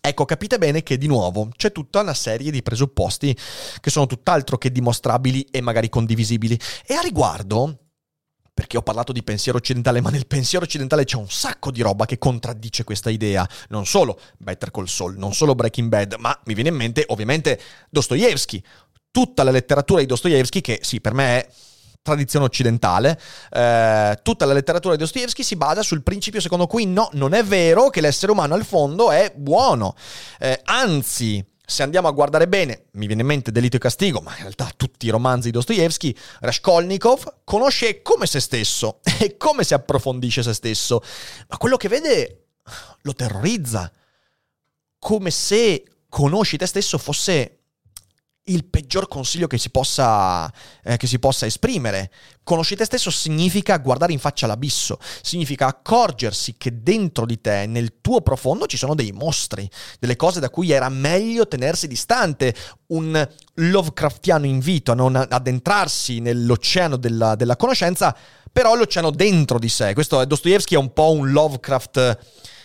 Ecco, 0.00 0.24
capite 0.24 0.56
bene 0.58 0.84
che 0.84 0.98
di 0.98 1.08
nuovo 1.08 1.48
c'è 1.56 1.72
tutta 1.72 1.98
una 1.98 2.14
serie 2.14 2.52
di 2.52 2.62
presupposti 2.62 3.36
che 3.80 3.90
sono 3.90 4.06
tutt'altro 4.06 4.56
che 4.56 4.70
dimostrabili 4.70 5.48
e 5.50 5.60
magari 5.60 5.88
condivisibili. 5.88 6.56
E 6.86 6.94
a 6.94 7.00
riguardo, 7.00 7.80
perché 8.56 8.78
ho 8.78 8.82
parlato 8.82 9.12
di 9.12 9.22
pensiero 9.22 9.58
occidentale, 9.58 10.00
ma 10.00 10.08
nel 10.08 10.26
pensiero 10.26 10.64
occidentale 10.64 11.04
c'è 11.04 11.16
un 11.16 11.28
sacco 11.28 11.70
di 11.70 11.82
roba 11.82 12.06
che 12.06 12.16
contraddice 12.16 12.84
questa 12.84 13.10
idea. 13.10 13.46
Non 13.68 13.84
solo 13.84 14.18
Better 14.38 14.70
Call 14.70 14.86
Saul, 14.86 15.18
non 15.18 15.34
solo 15.34 15.54
Breaking 15.54 15.90
Bad, 15.90 16.14
ma 16.18 16.40
mi 16.46 16.54
viene 16.54 16.70
in 16.70 16.74
mente 16.74 17.04
ovviamente 17.08 17.60
Dostoevsky. 17.90 18.62
Tutta 19.10 19.42
la 19.42 19.50
letteratura 19.50 20.00
di 20.00 20.06
Dostoevsky, 20.06 20.62
che 20.62 20.78
sì, 20.80 21.02
per 21.02 21.12
me 21.12 21.38
è 21.38 21.48
tradizione 22.00 22.46
occidentale, 22.46 23.20
eh, 23.50 24.18
tutta 24.22 24.46
la 24.46 24.54
letteratura 24.54 24.94
di 24.94 25.00
Dostoevsky 25.00 25.42
si 25.42 25.56
basa 25.56 25.82
sul 25.82 26.02
principio 26.02 26.40
secondo 26.40 26.66
cui 26.66 26.86
no, 26.86 27.10
non 27.12 27.34
è 27.34 27.44
vero 27.44 27.90
che 27.90 28.00
l'essere 28.00 28.32
umano 28.32 28.54
al 28.54 28.64
fondo 28.64 29.10
è 29.10 29.34
buono, 29.36 29.94
eh, 30.38 30.62
anzi 30.64 31.44
se 31.68 31.82
andiamo 31.82 32.06
a 32.06 32.12
guardare 32.12 32.46
bene, 32.46 32.84
mi 32.92 33.06
viene 33.06 33.22
in 33.22 33.26
mente 33.26 33.50
Delitto 33.50 33.74
e 33.74 33.80
Castigo, 33.80 34.20
ma 34.20 34.30
in 34.36 34.42
realtà 34.42 34.70
tutti 34.76 35.06
i 35.06 35.10
romanzi 35.10 35.48
di 35.48 35.52
Dostoevsky, 35.52 36.14
Raskolnikov 36.40 37.38
conosce 37.42 38.02
come 38.02 38.26
se 38.26 38.38
stesso 38.38 39.00
e 39.18 39.36
come 39.36 39.64
si 39.64 39.74
approfondisce 39.74 40.44
se 40.44 40.54
stesso, 40.54 41.02
ma 41.48 41.56
quello 41.56 41.76
che 41.76 41.88
vede 41.88 42.44
lo 43.02 43.12
terrorizza, 43.14 43.90
come 45.00 45.30
se 45.32 45.84
conosci 46.08 46.56
te 46.56 46.66
stesso 46.66 46.98
fosse 46.98 47.58
il 48.48 48.64
peggior 48.64 49.08
consiglio 49.08 49.46
che 49.46 49.58
si, 49.58 49.70
possa, 49.70 50.52
eh, 50.84 50.96
che 50.96 51.06
si 51.06 51.18
possa 51.18 51.46
esprimere. 51.46 52.10
Conosci 52.44 52.76
te 52.76 52.84
stesso 52.84 53.10
significa 53.10 53.76
guardare 53.78 54.12
in 54.12 54.20
faccia 54.20 54.46
l'abisso, 54.46 54.98
significa 55.20 55.66
accorgersi 55.66 56.54
che 56.56 56.82
dentro 56.82 57.26
di 57.26 57.40
te, 57.40 57.66
nel 57.66 57.94
tuo 58.00 58.20
profondo, 58.20 58.66
ci 58.66 58.76
sono 58.76 58.94
dei 58.94 59.10
mostri, 59.10 59.68
delle 59.98 60.14
cose 60.14 60.38
da 60.38 60.48
cui 60.48 60.70
era 60.70 60.88
meglio 60.88 61.48
tenersi 61.48 61.88
distante, 61.88 62.54
un 62.88 63.28
Lovecraftiano 63.54 64.46
invito 64.46 64.92
a 64.92 64.94
non 64.94 65.16
addentrarsi 65.16 66.20
nell'oceano 66.20 66.96
della, 66.96 67.34
della 67.34 67.56
conoscenza, 67.56 68.16
però 68.52 68.76
l'oceano 68.76 69.10
dentro 69.10 69.58
di 69.58 69.68
sé. 69.68 69.92
Questo 69.92 70.24
Dostoevsky 70.24 70.74
è 70.74 70.78
un 70.78 70.92
po' 70.92 71.12
un 71.12 71.32
Lovecraft... 71.32 72.18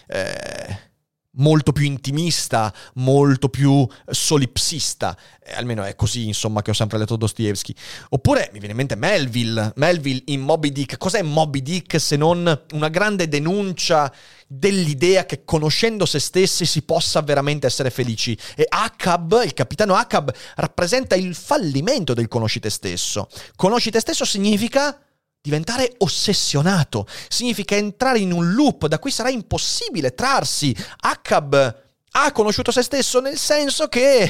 Eh, 0.08 0.90
molto 1.34 1.72
più 1.72 1.86
intimista, 1.86 2.74
molto 2.96 3.50
più 3.50 3.88
solipsista, 4.10 5.16
eh, 5.44 5.54
almeno 5.54 5.84
è 5.84 5.96
così 5.96 6.28
insomma 6.28 6.62
che 6.62 6.72
ho 6.72 6.74
sempre 6.74 6.98
letto 6.98 7.16
Dostoevsky. 7.16 7.74
Oppure 8.10 8.50
mi 8.52 8.60
viene 8.60 8.72
in 8.72 8.78
mente 8.78 8.96
Melville, 8.96 9.72
Melville 9.76 10.24
in 10.26 10.42
Moby 10.42 10.72
Dick, 10.72 10.98
cos'è 10.98 11.22
Moby 11.22 11.62
Dick 11.62 12.00
se 12.00 12.16
non 12.16 12.64
una 12.74 12.90
grande 12.90 13.28
denuncia 13.28 14.12
dell'idea 14.48 15.26
che 15.26 15.46
conoscendo 15.46 16.06
se 16.06 16.20
stessi 16.20 16.66
si 16.66 16.82
possa 16.82 17.22
veramente 17.22 17.68
essere 17.68 17.90
felici 17.90 18.38
e 18.56 18.66
Akab, 18.68 19.42
il 19.46 19.54
capitano 19.54 19.96
Akab, 19.96 20.34
rappresenta 20.56 21.16
il 21.16 21.34
fallimento 21.36 22.14
del 22.14 22.28
conosci 22.28 22.60
te 22.60 22.70
stesso. 22.70 23.30
Conosci 23.56 23.92
te 23.92 24.02
stesso 24.02 24.26
significa 24.26 25.00
Diventare 25.44 25.96
ossessionato 25.98 27.08
significa 27.28 27.76
entrare 27.76 28.20
in 28.20 28.32
un 28.32 28.54
loop 28.54 28.86
da 28.86 29.00
cui 29.00 29.10
sarà 29.10 29.30
impossibile 29.30 30.14
trarsi. 30.14 30.76
Akab 31.00 31.84
ha 32.12 32.32
conosciuto 32.32 32.72
se 32.72 32.84
stesso 32.84 33.20
nel 33.20 33.38
senso 33.38 33.88
che 33.88 34.24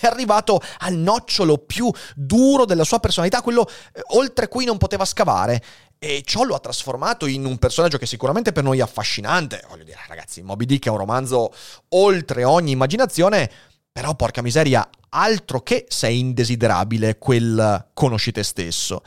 è 0.00 0.06
arrivato 0.06 0.62
al 0.78 0.94
nocciolo 0.94 1.58
più 1.58 1.90
duro 2.14 2.64
della 2.64 2.84
sua 2.84 2.98
personalità, 2.98 3.42
quello 3.42 3.68
eh, 3.92 4.00
oltre 4.14 4.48
cui 4.48 4.64
non 4.64 4.78
poteva 4.78 5.04
scavare. 5.04 5.62
E 5.98 6.22
ciò 6.24 6.44
lo 6.44 6.54
ha 6.54 6.60
trasformato 6.60 7.26
in 7.26 7.44
un 7.44 7.58
personaggio 7.58 7.98
che 7.98 8.06
sicuramente 8.06 8.52
per 8.52 8.62
noi 8.62 8.78
è 8.78 8.82
affascinante. 8.82 9.64
Voglio 9.68 9.84
dire, 9.84 9.98
ragazzi, 10.08 10.42
Moby 10.42 10.64
Dick 10.64 10.86
è 10.86 10.90
un 10.90 10.96
romanzo 10.96 11.52
oltre 11.90 12.44
ogni 12.44 12.72
immaginazione, 12.72 13.50
però 13.92 14.14
porca 14.14 14.40
miseria, 14.40 14.88
altro 15.10 15.60
che 15.60 15.84
sei 15.88 16.20
indesiderabile 16.20 17.18
quel 17.18 17.90
conosci 17.92 18.32
te 18.32 18.42
stesso. 18.42 19.02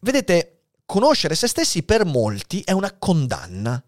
Vedete, 0.00 0.61
conoscere 0.92 1.34
se 1.34 1.46
stessi 1.46 1.84
per 1.84 2.04
molti 2.04 2.60
è 2.60 2.72
una 2.72 2.94
condanna. 2.98 3.82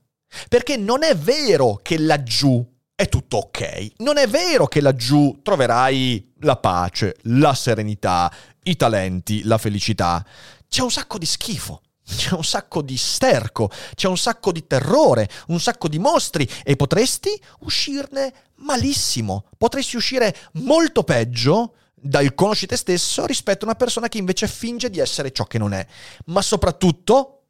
Perché 0.48 0.78
non 0.78 1.02
è 1.02 1.14
vero 1.14 1.78
che 1.82 1.98
laggiù 1.98 2.66
è 2.94 3.10
tutto 3.10 3.36
ok. 3.36 3.92
Non 3.98 4.16
è 4.16 4.26
vero 4.26 4.66
che 4.66 4.80
laggiù 4.80 5.40
troverai 5.42 6.32
la 6.40 6.56
pace, 6.56 7.16
la 7.24 7.52
serenità, 7.52 8.32
i 8.62 8.74
talenti, 8.76 9.42
la 9.42 9.58
felicità. 9.58 10.24
C'è 10.66 10.80
un 10.80 10.90
sacco 10.90 11.18
di 11.18 11.26
schifo 11.26 11.82
c'è 12.06 12.34
un 12.34 12.44
sacco 12.44 12.82
di 12.82 12.98
sterco, 12.98 13.70
c'è 13.94 14.08
un 14.08 14.18
sacco 14.18 14.52
di 14.52 14.66
terrore, 14.66 15.26
un 15.46 15.58
sacco 15.58 15.88
di 15.88 15.98
mostri 15.98 16.46
e 16.62 16.76
potresti 16.76 17.30
uscirne 17.60 18.32
malissimo. 18.56 19.46
Potresti 19.56 19.96
uscire 19.96 20.36
molto 20.54 21.02
peggio 21.02 21.76
dal 22.04 22.34
conosci 22.34 22.66
te 22.66 22.76
stesso 22.76 23.24
rispetto 23.24 23.64
a 23.64 23.68
una 23.68 23.76
persona 23.76 24.08
che 24.08 24.18
invece 24.18 24.46
finge 24.46 24.90
di 24.90 24.98
essere 24.98 25.32
ciò 25.32 25.44
che 25.44 25.58
non 25.58 25.72
è. 25.72 25.86
Ma 26.26 26.42
soprattutto 26.42 27.44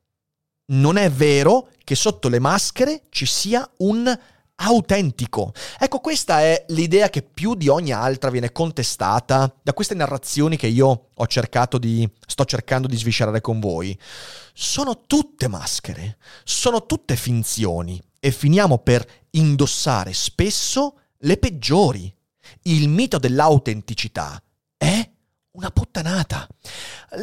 non 0.66 0.96
è 0.96 1.10
vero 1.10 1.68
che 1.82 1.96
sotto 1.96 2.28
le 2.28 2.38
maschere 2.38 3.02
ci 3.10 3.26
sia 3.26 3.68
un 3.78 4.16
autentico. 4.56 5.52
Ecco, 5.78 5.98
questa 5.98 6.40
è 6.40 6.64
l'idea 6.68 7.10
che 7.10 7.22
più 7.22 7.56
di 7.56 7.68
ogni 7.68 7.90
altra 7.90 8.30
viene 8.30 8.52
contestata 8.52 9.52
da 9.60 9.72
queste 9.72 9.94
narrazioni 9.94 10.56
che 10.56 10.68
io 10.68 11.08
ho 11.12 11.26
cercato 11.26 11.76
di 11.76 12.08
sto 12.24 12.44
cercando 12.44 12.86
di 12.86 12.96
sviscerare 12.96 13.40
con 13.40 13.58
voi. 13.58 13.98
Sono 14.52 15.02
tutte 15.06 15.48
maschere, 15.48 16.18
sono 16.44 16.86
tutte 16.86 17.16
finzioni 17.16 18.00
e 18.20 18.30
finiamo 18.30 18.78
per 18.78 19.04
indossare 19.30 20.12
spesso 20.12 21.00
le 21.18 21.36
peggiori. 21.38 22.14
Il 22.62 22.88
mito 22.88 23.18
dell'autenticità 23.18 24.42
è 24.76 25.10
una 25.52 25.70
puttanata. 25.70 26.46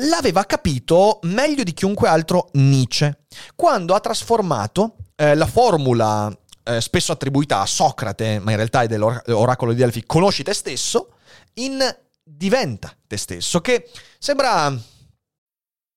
L'aveva 0.10 0.46
capito 0.46 1.20
meglio 1.24 1.64
di 1.64 1.74
chiunque 1.74 2.08
altro 2.08 2.50
Nietzsche, 2.54 3.26
quando 3.56 3.94
ha 3.94 4.00
trasformato 4.00 4.96
eh, 5.16 5.36
la 5.36 5.46
formula 5.48 6.36
eh, 6.64 6.82
spesso 6.82 7.12
attribuita 7.12 7.60
a 7.60 7.66
Socrate, 7.66 8.40
ma 8.40 8.52
in 8.52 8.58
realtà 8.58 8.84
è 8.84 8.88
dell'oracolo 8.88 9.72
di 9.72 9.80
Delfi, 9.80 10.06
conosci 10.06 10.44
te 10.44 10.54
stesso, 10.54 11.16
in 11.56 11.80
diventa 12.24 12.94
te 13.08 13.18
stesso, 13.18 13.60
che 13.62 13.90
sembra 14.18 14.74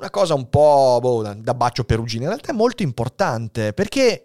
Una 0.00 0.10
cosa 0.10 0.32
un 0.32 0.48
po' 0.48 0.98
boh, 1.00 1.34
da 1.34 1.54
bacio 1.54 1.84
perugino, 1.84 2.22
in 2.22 2.30
realtà 2.30 2.52
è 2.52 2.54
molto 2.54 2.82
importante 2.82 3.74
perché 3.74 4.24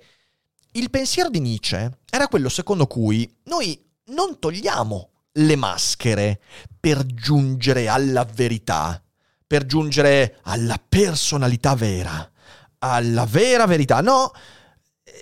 il 0.72 0.89
pensiero 0.89 1.29
di 1.29 1.41
Nietzsche 1.41 2.00
era 2.10 2.29
quello 2.29 2.48
secondo 2.48 2.88
cui 2.88 3.29
noi 3.44 3.77
non 4.05 4.39
togliamo 4.39 5.10
le 5.34 5.55
maschere 5.58 6.39
per 6.79 7.05
giungere 7.05 7.89
alla 7.89 8.24
verità, 8.24 9.03
per 9.46 9.65
giungere 9.65 10.39
alla 10.44 10.82
personalità 10.88 11.75
vera, 11.75 12.32
alla 12.79 13.25
vera 13.25 13.65
verità. 13.65 14.00
No, 14.00 14.32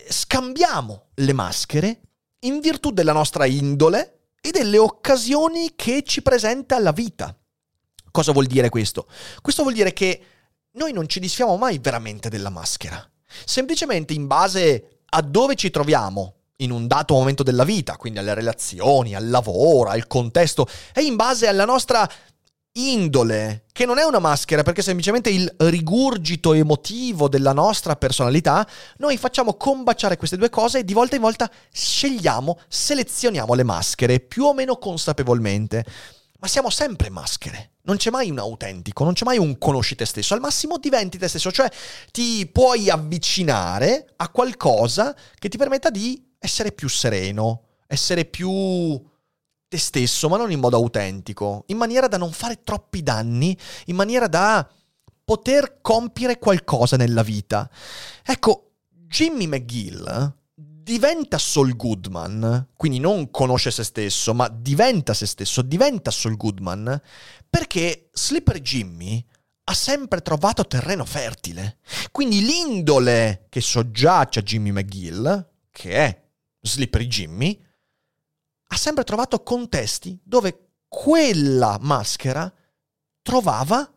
scambiamo 0.07 1.07
le 1.15 1.33
maschere 1.33 2.01
in 2.41 2.59
virtù 2.59 2.91
della 2.91 3.13
nostra 3.13 3.47
indole 3.47 4.27
e 4.39 4.51
delle 4.51 4.77
occasioni 4.77 5.73
che 5.75 6.03
ci 6.03 6.21
presenta 6.21 6.77
la 6.77 6.91
vita. 6.91 7.35
Cosa 8.11 8.31
vuol 8.31 8.45
dire 8.45 8.69
questo? 8.69 9.07
Questo 9.41 9.63
vuol 9.63 9.73
dire 9.73 9.93
che 9.93 10.23
noi 10.73 10.93
non 10.93 11.07
ci 11.07 11.19
disfiamo 11.19 11.57
mai 11.57 11.79
veramente 11.79 12.29
della 12.29 12.49
maschera. 12.49 13.05
Semplicemente 13.45 14.13
in 14.13 14.27
base 14.27 15.01
a 15.09 15.21
dove 15.21 15.55
ci 15.55 15.69
troviamo 15.69 16.35
in 16.57 16.71
un 16.71 16.87
dato 16.87 17.13
momento 17.13 17.43
della 17.43 17.63
vita, 17.63 17.97
quindi 17.97 18.19
alle 18.19 18.33
relazioni, 18.33 19.15
al 19.15 19.29
lavoro, 19.29 19.89
al 19.89 20.07
contesto, 20.07 20.67
e 20.93 21.01
in 21.01 21.15
base 21.15 21.47
alla 21.47 21.65
nostra 21.65 22.09
indole, 22.75 23.65
che 23.71 23.85
non 23.85 23.99
è 23.99 24.03
una 24.03 24.19
maschera 24.19 24.63
perché 24.63 24.81
semplicemente 24.81 25.29
il 25.29 25.53
rigurgito 25.57 26.53
emotivo 26.53 27.27
della 27.27 27.53
nostra 27.53 27.95
personalità, 27.95 28.67
noi 28.97 29.17
facciamo 29.17 29.55
combaciare 29.55 30.17
queste 30.17 30.37
due 30.37 30.49
cose 30.49 30.79
e 30.79 30.83
di 30.83 30.93
volta 30.93 31.15
in 31.15 31.21
volta 31.21 31.49
scegliamo, 31.71 32.59
selezioniamo 32.67 33.53
le 33.53 33.63
maschere 33.63 34.19
più 34.19 34.45
o 34.45 34.53
meno 34.53 34.77
consapevolmente. 34.77 35.85
Ma 36.43 36.49
siamo 36.49 36.69
sempre 36.69 37.09
maschere. 37.09 37.75
Non 37.83 37.95
c'è 37.95 38.09
mai 38.09 38.29
un 38.29 38.37
autentico, 38.37 39.05
non 39.05 39.13
c'è 39.13 39.23
mai 39.23 39.37
un 39.37 39.57
conosci 39.57 39.95
te 39.95 40.03
stesso, 40.03 40.33
al 40.33 40.41
massimo 40.41 40.77
diventi 40.77 41.17
te 41.17 41.29
stesso, 41.29 41.53
cioè 41.53 41.71
ti 42.11 42.45
puoi 42.51 42.89
avvicinare 42.89 44.11
a 44.17 44.27
qualcosa 44.27 45.15
che 45.39 45.47
ti 45.47 45.55
permetta 45.55 45.89
di 45.89 46.33
essere 46.37 46.73
più 46.73 46.89
sereno, 46.89 47.67
essere 47.87 48.25
più 48.25 49.01
te 49.69 49.77
stesso, 49.77 50.27
ma 50.27 50.35
non 50.35 50.51
in 50.51 50.59
modo 50.59 50.75
autentico, 50.75 51.63
in 51.67 51.77
maniera 51.77 52.09
da 52.09 52.17
non 52.17 52.33
fare 52.33 52.61
troppi 52.61 53.01
danni, 53.03 53.57
in 53.85 53.95
maniera 53.95 54.27
da 54.27 54.69
poter 55.23 55.79
compiere 55.79 56.39
qualcosa 56.39 56.97
nella 56.97 57.23
vita. 57.23 57.69
Ecco, 58.21 58.71
Jimmy 58.89 59.47
McGill 59.47 60.41
diventa 60.83 61.37
Saul 61.37 61.75
Goodman, 61.77 62.69
quindi 62.75 62.99
non 62.99 63.31
conosce 63.31 63.71
se 63.71 63.83
stesso, 63.83 64.33
ma 64.33 64.49
diventa 64.49 65.13
se 65.13 65.25
stesso, 65.25 65.61
diventa 65.61 66.11
Saul 66.11 66.35
Goodman, 66.35 67.01
perché 67.49 68.09
Slippery 68.11 68.59
Jimmy 68.59 69.25
ha 69.65 69.73
sempre 69.73 70.21
trovato 70.21 70.67
terreno 70.67 71.05
fertile. 71.05 71.77
Quindi 72.11 72.41
l'indole 72.41 73.45
che 73.49 73.61
soggiace 73.61 74.39
a 74.39 74.43
Jimmy 74.43 74.71
McGill, 74.71 75.51
che 75.71 75.93
è 75.93 76.23
Slippery 76.59 77.07
Jimmy, 77.07 77.65
ha 78.67 78.75
sempre 78.75 79.05
trovato 79.05 79.41
contesti 79.41 80.19
dove 80.21 80.71
quella 80.87 81.77
maschera 81.79 82.51
trovava 83.21 83.89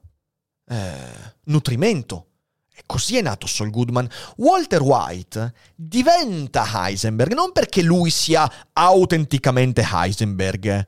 eh, 0.68 1.35
nutrimento, 1.44 2.36
così 2.85 3.17
è 3.17 3.23
nato 3.23 3.47
Saul 3.47 3.71
Goodman. 3.71 4.09
Walter 4.37 4.83
White 4.83 5.53
diventa 5.75 6.67
Heisenberg 6.73 7.33
non 7.33 7.53
perché 7.53 7.83
lui 7.83 8.11
sia 8.11 8.51
autenticamente 8.73 9.87
Heisenberg, 9.89 10.87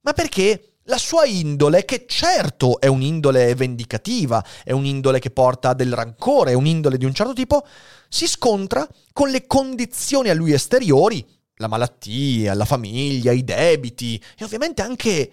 ma 0.00 0.12
perché 0.12 0.78
la 0.88 0.98
sua 0.98 1.26
indole, 1.26 1.84
che 1.84 2.06
certo 2.06 2.80
è 2.80 2.86
un'indole 2.86 3.54
vendicativa, 3.54 4.42
è 4.64 4.72
un'indole 4.72 5.18
che 5.18 5.30
porta 5.30 5.74
del 5.74 5.92
rancore, 5.92 6.52
è 6.52 6.54
un'indole 6.54 6.96
di 6.96 7.04
un 7.04 7.12
certo 7.12 7.34
tipo, 7.34 7.66
si 8.08 8.26
scontra 8.26 8.88
con 9.12 9.28
le 9.28 9.46
condizioni 9.46 10.30
a 10.30 10.34
lui 10.34 10.52
esteriori, 10.52 11.24
la 11.56 11.66
malattia, 11.66 12.54
la 12.54 12.64
famiglia, 12.64 13.32
i 13.32 13.44
debiti 13.44 14.22
e 14.36 14.44
ovviamente 14.44 14.80
anche 14.80 15.30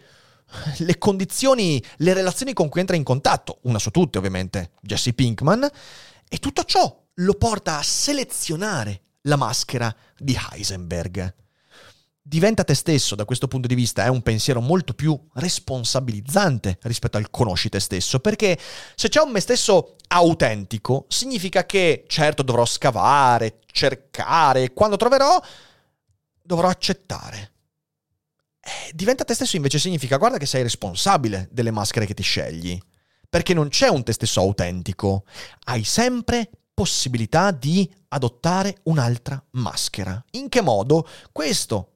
le 0.77 0.97
condizioni, 0.97 1.83
le 1.97 2.13
relazioni 2.13 2.53
con 2.53 2.69
cui 2.69 2.81
entra 2.81 2.95
in 2.95 3.03
contatto, 3.03 3.59
una 3.63 3.79
su 3.79 3.91
tutte 3.91 4.17
ovviamente, 4.17 4.71
Jesse 4.81 5.13
Pinkman, 5.13 5.67
e 6.27 6.37
tutto 6.37 6.63
ciò 6.63 7.03
lo 7.13 7.33
porta 7.33 7.77
a 7.77 7.83
selezionare 7.83 9.01
la 9.21 9.35
maschera 9.35 9.93
di 10.17 10.37
Heisenberg. 10.51 11.33
Diventa 12.21 12.63
te 12.63 12.73
stesso 12.73 13.13
da 13.13 13.25
questo 13.25 13.47
punto 13.47 13.67
di 13.67 13.75
vista 13.75 14.03
è 14.03 14.07
un 14.07 14.23
pensiero 14.23 14.59
molto 14.59 14.93
più 14.93 15.19
responsabilizzante 15.33 16.79
rispetto 16.83 17.17
al 17.17 17.29
conosci 17.29 17.69
te 17.69 17.79
stesso, 17.79 18.19
perché 18.19 18.57
se 18.95 19.09
c'è 19.09 19.21
un 19.21 19.31
me 19.31 19.39
stesso 19.39 19.95
autentico, 20.07 21.05
significa 21.07 21.65
che 21.65 22.05
certo 22.07 22.41
dovrò 22.41 22.65
scavare, 22.65 23.59
cercare, 23.67 24.73
quando 24.73 24.97
troverò 24.97 25.39
dovrò 26.41 26.67
accettare 26.67 27.51
eh, 28.67 28.91
diventa 28.93 29.23
te 29.23 29.35
stesso 29.35 29.55
invece 29.55 29.77
significa 29.77 30.17
guarda 30.17 30.39
che 30.39 30.47
sei 30.47 30.63
responsabile 30.63 31.47
delle 31.51 31.69
maschere 31.69 32.07
che 32.07 32.15
ti 32.15 32.23
scegli. 32.23 32.75
Perché 33.29 33.53
non 33.53 33.67
c'è 33.69 33.89
un 33.89 34.03
te 34.03 34.11
stesso 34.11 34.39
autentico. 34.39 35.25
Hai 35.65 35.83
sempre 35.83 36.49
possibilità 36.73 37.51
di 37.51 37.87
adottare 38.09 38.77
un'altra 38.83 39.41
maschera. 39.51 40.23
In 40.31 40.49
che 40.49 40.61
modo? 40.61 41.07
Questo 41.31 41.91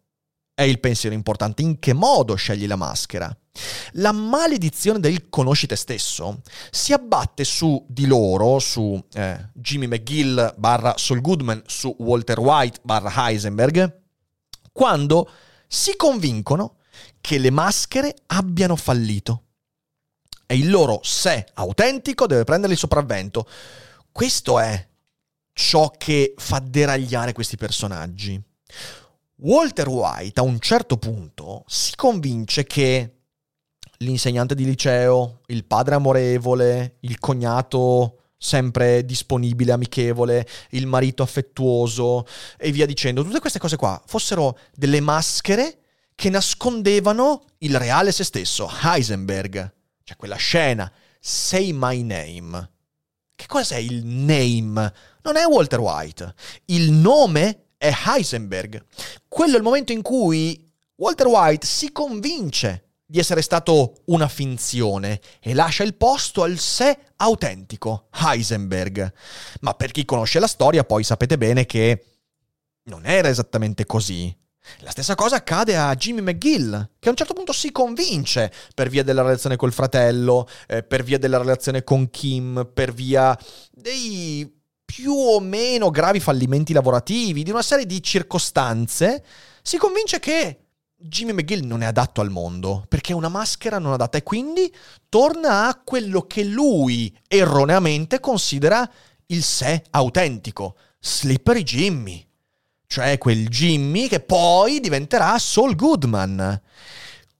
è 0.54 0.62
il 0.62 0.80
pensiero 0.80 1.16
importante. 1.16 1.64
In 1.64 1.80
che 1.80 1.94
modo 1.94 2.36
scegli 2.36 2.68
la 2.68 2.76
maschera? 2.76 3.36
La 3.94 4.12
maledizione 4.12 5.00
del 5.00 5.28
conosci 5.30 5.66
te 5.66 5.76
stesso 5.76 6.42
si 6.70 6.94
abbatte 6.94 7.46
su 7.46 7.84
di 7.90 8.06
loro, 8.06 8.60
su 8.60 9.02
eh, 9.14 9.50
Jimmy 9.54 9.88
McGill 9.88 10.54
barra 10.56 10.94
Saul 10.98 11.22
Goodman, 11.22 11.64
su 11.66 11.96
Walter 11.98 12.40
White 12.40 12.82
barra 12.84 13.12
Heisenberg, 13.16 14.02
quando 14.72 15.30
si 15.72 15.96
convincono 15.96 16.78
che 17.22 17.38
le 17.38 17.52
maschere 17.52 18.16
abbiano 18.28 18.76
fallito 18.76 19.44
e 20.48 20.58
il 20.58 20.72
loro 20.72 21.00
sé 21.04 21.46
autentico 21.54 22.26
deve 22.26 22.44
prendere 22.44 22.74
il 22.74 22.80
sopravvento. 22.80 23.48
Questo 24.12 24.60
è 24.60 24.88
ciò 25.54 25.92
che 25.92 26.34
fa 26.38 26.58
deragliare 26.58 27.34
questi 27.34 27.56
personaggi. 27.56 28.42
Walter 29.42 29.88
White 29.88 30.40
a 30.40 30.44
un 30.44 30.60
certo 30.60 30.98
punto 30.98 31.64
si 31.68 31.96
convince 31.96 32.64
che 32.64 33.20
l'insegnante 34.00 34.56
di 34.56 34.66
liceo, 34.66 35.42
il 35.48 35.66
padre 35.66 35.96
amorevole, 35.96 36.98
il 37.02 37.20
cognato 37.20 38.19
sempre 38.40 39.04
disponibile, 39.04 39.74
amichevole, 39.74 40.48
il 40.72 40.88
marito 40.88 41.22
affettuoso 41.22 42.26
e 42.58 42.72
via 42.72 42.86
dicendo. 42.86 43.24
Tutte 43.24 43.42
queste 43.42 43.60
cose 43.60 43.76
qua 43.76 44.02
fossero 44.06 44.58
delle 44.74 45.02
maschere 45.02 45.80
che 46.16 46.30
nascondevano 46.30 47.44
il 47.60 47.78
reale 47.78 48.12
se 48.12 48.24
stesso, 48.24 48.70
Heisenberg. 48.82 49.74
Cioè 50.04 50.18
quella 50.18 50.38
scena, 50.38 50.92
Say 51.20 51.72
My 51.74 52.02
Name. 52.02 52.72
Che 53.36 53.46
cos'è 53.46 53.78
il 53.78 54.06
name? 54.06 54.94
Non 55.22 55.36
è 55.38 55.46
Walter 55.46 55.80
White. 55.80 56.34
Il 56.66 56.92
nome 56.92 57.68
è 57.78 57.94
Heisenberg. 58.06 58.84
Quello 59.28 59.54
è 59.54 59.58
il 59.58 59.64
momento 59.64 59.92
in 59.92 60.02
cui 60.02 60.66
Walter 60.96 61.28
White 61.28 61.66
si 61.66 61.92
convince 61.92 62.89
di 63.12 63.18
essere 63.18 63.42
stato 63.42 64.04
una 64.06 64.28
finzione 64.28 65.20
e 65.40 65.56
lascia 65.56 65.82
il 65.82 65.96
posto 65.96 66.44
al 66.44 66.60
sé 66.60 66.96
autentico, 67.16 68.08
Heisenberg. 68.14 69.12
Ma 69.62 69.74
per 69.74 69.90
chi 69.90 70.06
conosce 70.06 70.38
la 70.38 70.46
storia 70.46 70.84
poi 70.84 71.04
sapete 71.04 71.36
bene 71.36 71.66
che 71.66 72.06
non 72.84 73.08
era 73.08 73.28
esattamente 73.28 73.88
così. 73.88 74.32
La 74.82 74.92
stessa 74.92 75.16
cosa 75.16 75.38
accade 75.38 75.76
a 75.76 75.96
Jimmy 75.96 76.22
McGill, 76.22 76.90
che 77.00 77.08
a 77.08 77.10
un 77.10 77.18
certo 77.18 77.34
punto 77.34 77.52
si 77.52 77.72
convince 77.72 78.52
per 78.76 78.90
via 78.90 79.02
della 79.02 79.24
relazione 79.24 79.56
col 79.56 79.74
fratello, 79.74 80.48
eh, 80.68 80.84
per 80.84 81.02
via 81.02 81.18
della 81.18 81.40
relazione 81.40 81.84
con 81.84 82.12
Kim, 82.12 82.70
per 82.72 82.94
via 82.94 83.36
dei 83.72 84.48
più 84.86 85.14
o 85.14 85.40
meno 85.40 85.90
gravi 85.90 86.20
fallimenti 86.20 86.74
lavorativi, 86.74 87.42
di 87.42 87.50
una 87.50 87.64
serie 87.64 87.88
di 87.88 88.04
circostanze, 88.04 89.24
si 89.64 89.78
convince 89.78 90.20
che 90.20 90.69
Jimmy 91.02 91.32
McGill 91.32 91.66
non 91.66 91.82
è 91.82 91.86
adatto 91.86 92.20
al 92.20 92.30
mondo, 92.30 92.84
perché 92.90 93.14
è 93.14 93.16
una 93.16 93.30
maschera 93.30 93.80
non 93.80 93.94
adatta 93.94 94.18
e 94.18 94.24
quindi 94.24 94.74
torna 95.08 95.68
a 95.68 95.80
quello 95.82 96.24
che 96.24 96.44
lui 96.44 97.16
erroneamente 97.28 98.20
considera 98.20 98.90
il 99.28 99.42
sé 99.42 99.84
autentico, 99.92 100.76
Slippery 101.00 101.64
Jimmy, 101.64 102.28
cioè 102.86 103.18
quel 103.18 103.48
Jimmy 103.48 104.10
che 104.10 104.20
poi 104.20 104.82
diventerà 104.82 105.40
Saul 105.40 105.76
Goodman. 105.76 106.62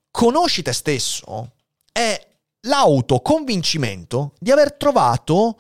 Conosci 0.10 0.62
te 0.62 0.72
stesso 0.72 1.52
è 1.92 2.28
l'autoconvincimento 2.62 4.36
di 4.40 4.52
aver 4.52 4.74
trovato 4.74 5.60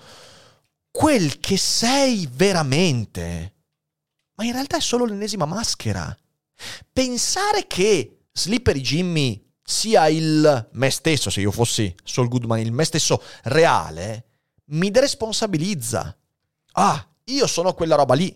quel 0.89 1.39
che 1.39 1.57
sei 1.57 2.29
veramente. 2.31 3.53
Ma 4.35 4.45
in 4.45 4.53
realtà 4.53 4.77
è 4.77 4.81
solo 4.81 5.03
l'ennesima 5.03 5.45
maschera. 5.45 6.15
Pensare 6.91 7.67
che 7.67 8.26
Slippery 8.32 8.82
Jimmy 8.82 9.50
sia 9.63 10.08
il 10.08 10.69
me 10.72 10.89
stesso, 10.89 11.30
se 11.30 11.41
io 11.41 11.52
fossi 11.52 11.93
Saul 12.04 12.28
Goodman, 12.28 12.60
il 12.60 12.72
me 12.72 12.84
stesso 12.84 13.22
reale, 13.43 14.26
mi 14.65 14.91
deresponsabilizza. 14.91 16.17
Ah, 16.74 17.08
io 17.26 17.48
sono 17.48 17.74
quella 17.74 17.95
roba 17.95 18.15
lì. 18.15 18.36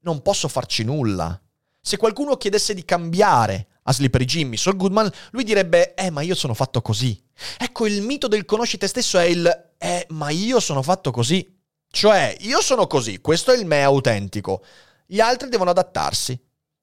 Non 0.00 0.22
posso 0.22 0.48
farci 0.48 0.84
nulla. 0.84 1.40
Se 1.80 1.96
qualcuno 1.96 2.36
chiedesse 2.36 2.74
di 2.74 2.84
cambiare 2.84 3.68
a 3.84 3.92
Slippery 3.92 4.24
Jimmy, 4.24 4.56
Saul 4.56 4.76
Goodman, 4.76 5.10
lui 5.30 5.44
direbbe, 5.44 5.94
eh, 5.94 6.10
ma 6.10 6.20
io 6.20 6.34
sono 6.34 6.54
fatto 6.54 6.82
così. 6.82 7.18
Ecco, 7.56 7.86
il 7.86 8.02
mito 8.02 8.28
del 8.28 8.44
conosci 8.44 8.76
te 8.76 8.86
stesso 8.86 9.18
è 9.18 9.24
il, 9.24 9.72
eh, 9.78 10.06
ma 10.10 10.30
io 10.30 10.60
sono 10.60 10.82
fatto 10.82 11.10
così. 11.10 11.56
Cioè, 11.90 12.36
io 12.40 12.60
sono 12.60 12.86
così, 12.86 13.20
questo 13.20 13.52
è 13.52 13.56
il 13.56 13.64
me 13.64 13.82
autentico. 13.82 14.62
Gli 15.06 15.20
altri 15.20 15.48
devono 15.48 15.70
adattarsi. 15.70 16.38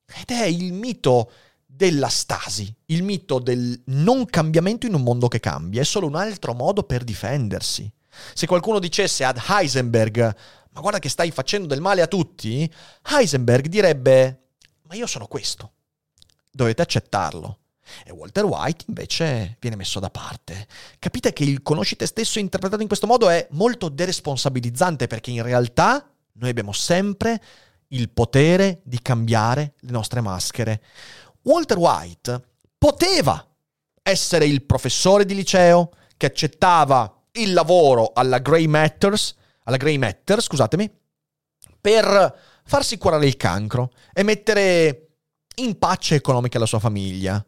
Ed 0.05 0.29
è 0.29 0.45
il 0.45 0.73
mito 0.73 1.31
della 1.65 2.07
stasi, 2.07 2.73
il 2.87 3.03
mito 3.03 3.39
del 3.39 3.81
non 3.87 4.25
cambiamento 4.25 4.85
in 4.85 4.93
un 4.93 5.03
mondo 5.03 5.27
che 5.27 5.39
cambia, 5.39 5.81
è 5.81 5.85
solo 5.85 6.07
un 6.07 6.15
altro 6.15 6.53
modo 6.53 6.83
per 6.83 7.03
difendersi. 7.03 7.91
Se 8.33 8.47
qualcuno 8.47 8.79
dicesse 8.79 9.25
ad 9.25 9.41
Heisenberg, 9.47 10.35
ma 10.71 10.79
guarda 10.81 10.99
che 10.99 11.09
stai 11.09 11.31
facendo 11.31 11.67
del 11.67 11.81
male 11.81 12.01
a 12.01 12.07
tutti, 12.07 12.71
Heisenberg 13.09 13.67
direbbe, 13.67 14.39
ma 14.83 14.95
io 14.95 15.07
sono 15.07 15.27
questo, 15.27 15.71
dovete 16.51 16.81
accettarlo. 16.81 17.59
E 18.03 18.11
Walter 18.11 18.45
White 18.45 18.85
invece 18.87 19.57
viene 19.59 19.75
messo 19.75 19.99
da 19.99 20.09
parte. 20.09 20.67
Capite 20.97 21.33
che 21.33 21.43
il 21.43 21.61
conosci 21.61 21.95
te 21.95 22.07
stesso 22.07 22.39
interpretato 22.39 22.81
in 22.81 22.87
questo 22.87 23.05
modo 23.05 23.29
è 23.29 23.47
molto 23.51 23.89
deresponsabilizzante 23.89 25.07
perché 25.07 25.31
in 25.31 25.43
realtà 25.43 26.09
noi 26.33 26.49
abbiamo 26.49 26.71
sempre 26.71 27.41
il 27.95 28.09
potere 28.09 28.81
di 28.83 28.99
cambiare 29.01 29.73
le 29.79 29.91
nostre 29.91 30.21
maschere. 30.21 30.81
Walter 31.43 31.77
White 31.77 32.43
poteva 32.77 33.45
essere 34.01 34.45
il 34.45 34.63
professore 34.63 35.25
di 35.25 35.33
liceo 35.33 35.91
che 36.17 36.27
accettava 36.27 37.23
il 37.33 37.53
lavoro 37.53 38.11
alla 38.13 38.39
Grey 38.39 38.67
Matters, 38.67 39.35
alla 39.63 39.77
Grey 39.77 39.97
Matter, 39.97 40.41
scusatemi, 40.41 40.89
per 41.81 42.61
farsi 42.65 42.97
curare 42.97 43.27
il 43.27 43.37
cancro 43.37 43.91
e 44.13 44.23
mettere 44.23 45.07
in 45.55 45.77
pace 45.77 46.15
economica 46.15 46.59
la 46.59 46.65
sua 46.65 46.79
famiglia. 46.79 47.43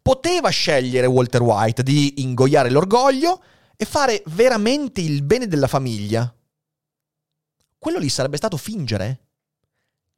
Poteva 0.00 0.48
scegliere 0.48 1.06
Walter 1.06 1.42
White 1.42 1.82
di 1.82 2.22
ingoiare 2.22 2.70
l'orgoglio 2.70 3.42
e 3.76 3.84
fare 3.84 4.22
veramente 4.26 5.00
il 5.00 5.22
bene 5.22 5.46
della 5.46 5.66
famiglia. 5.66 6.32
Quello 7.78 7.98
lì 7.98 8.08
sarebbe 8.08 8.36
stato 8.36 8.56
fingere? 8.56 9.27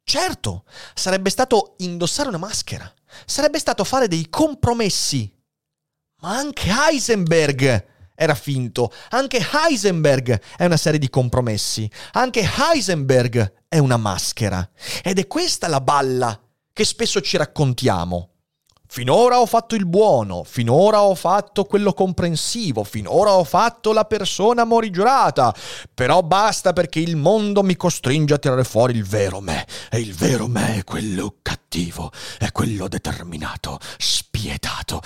Certo, 0.03 0.65
sarebbe 0.93 1.29
stato 1.29 1.75
indossare 1.77 2.29
una 2.29 2.37
maschera, 2.37 2.91
sarebbe 3.25 3.59
stato 3.59 3.83
fare 3.83 4.07
dei 4.07 4.29
compromessi. 4.29 5.31
Ma 6.21 6.37
anche 6.37 6.69
Heisenberg 6.69 7.87
era 8.13 8.35
finto, 8.35 8.91
anche 9.09 9.39
Heisenberg 9.39 10.39
è 10.57 10.65
una 10.65 10.77
serie 10.77 10.99
di 10.99 11.09
compromessi, 11.09 11.89
anche 12.11 12.41
Heisenberg 12.41 13.65
è 13.67 13.77
una 13.79 13.97
maschera. 13.97 14.69
Ed 15.03 15.17
è 15.17 15.27
questa 15.27 15.67
la 15.67 15.81
balla 15.81 16.39
che 16.73 16.85
spesso 16.85 17.21
ci 17.21 17.37
raccontiamo. 17.37 18.30
Finora 18.93 19.39
ho 19.39 19.45
fatto 19.45 19.75
il 19.75 19.85
buono, 19.85 20.43
finora 20.43 21.03
ho 21.03 21.15
fatto 21.15 21.63
quello 21.63 21.93
comprensivo, 21.93 22.83
finora 22.83 23.31
ho 23.31 23.45
fatto 23.45 23.93
la 23.93 24.03
persona 24.03 24.65
morigiurata, 24.65 25.55
però 25.93 26.21
basta 26.23 26.73
perché 26.73 26.99
il 26.99 27.15
mondo 27.15 27.63
mi 27.63 27.77
costringe 27.77 28.33
a 28.33 28.37
tirare 28.37 28.65
fuori 28.65 28.97
il 28.97 29.05
vero 29.05 29.39
me, 29.39 29.65
e 29.89 29.99
il 29.99 30.13
vero 30.13 30.47
me 30.47 30.79
è 30.79 30.83
quello 30.83 31.35
cattivo, 31.41 32.11
è 32.37 32.51
quello 32.51 32.89
determinato, 32.89 33.79
spietato. 33.97 35.01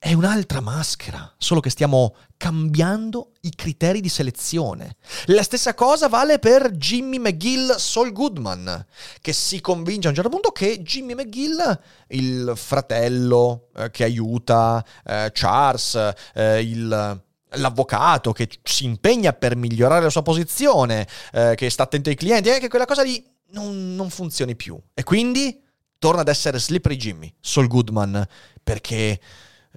È 0.00 0.12
un'altra 0.12 0.60
maschera, 0.60 1.34
solo 1.38 1.58
che 1.58 1.70
stiamo 1.70 2.14
cambiando 2.36 3.32
i 3.40 3.50
criteri 3.52 4.00
di 4.00 4.08
selezione. 4.08 4.94
La 5.26 5.42
stessa 5.42 5.74
cosa 5.74 6.06
vale 6.06 6.38
per 6.38 6.70
Jimmy 6.70 7.18
McGill 7.18 7.74
Saul 7.74 8.12
Goodman, 8.12 8.86
che 9.20 9.32
si 9.32 9.60
convince 9.60 10.06
a 10.06 10.10
un 10.10 10.14
certo 10.14 10.30
punto 10.30 10.50
che 10.52 10.82
Jimmy 10.82 11.14
McGill, 11.14 11.80
il 12.10 12.52
fratello 12.54 13.70
eh, 13.74 13.90
che 13.90 14.04
aiuta 14.04 14.84
eh, 15.04 15.30
Charles, 15.32 16.12
eh, 16.32 16.62
il 16.62 17.22
l'avvocato 17.52 18.32
che 18.32 18.46
si 18.62 18.84
impegna 18.84 19.32
per 19.32 19.56
migliorare 19.56 20.02
la 20.04 20.10
sua 20.10 20.22
posizione, 20.22 21.08
eh, 21.32 21.54
che 21.56 21.70
sta 21.70 21.84
attento 21.84 22.10
ai 22.10 22.14
clienti, 22.14 22.50
è 22.50 22.60
che 22.60 22.68
quella 22.68 22.84
cosa 22.84 23.02
lì 23.02 23.24
non, 23.50 23.94
non, 23.94 24.10
funzioni 24.10 24.54
più. 24.54 24.78
E 24.94 25.02
quindi 25.02 25.60
torna 25.98 26.20
ad 26.20 26.28
essere 26.28 26.58
Slippery 26.58 26.96
Jimmy, 26.96 27.34
Saul 27.40 27.66
Goodman, 27.66 28.24
perché 28.62 29.18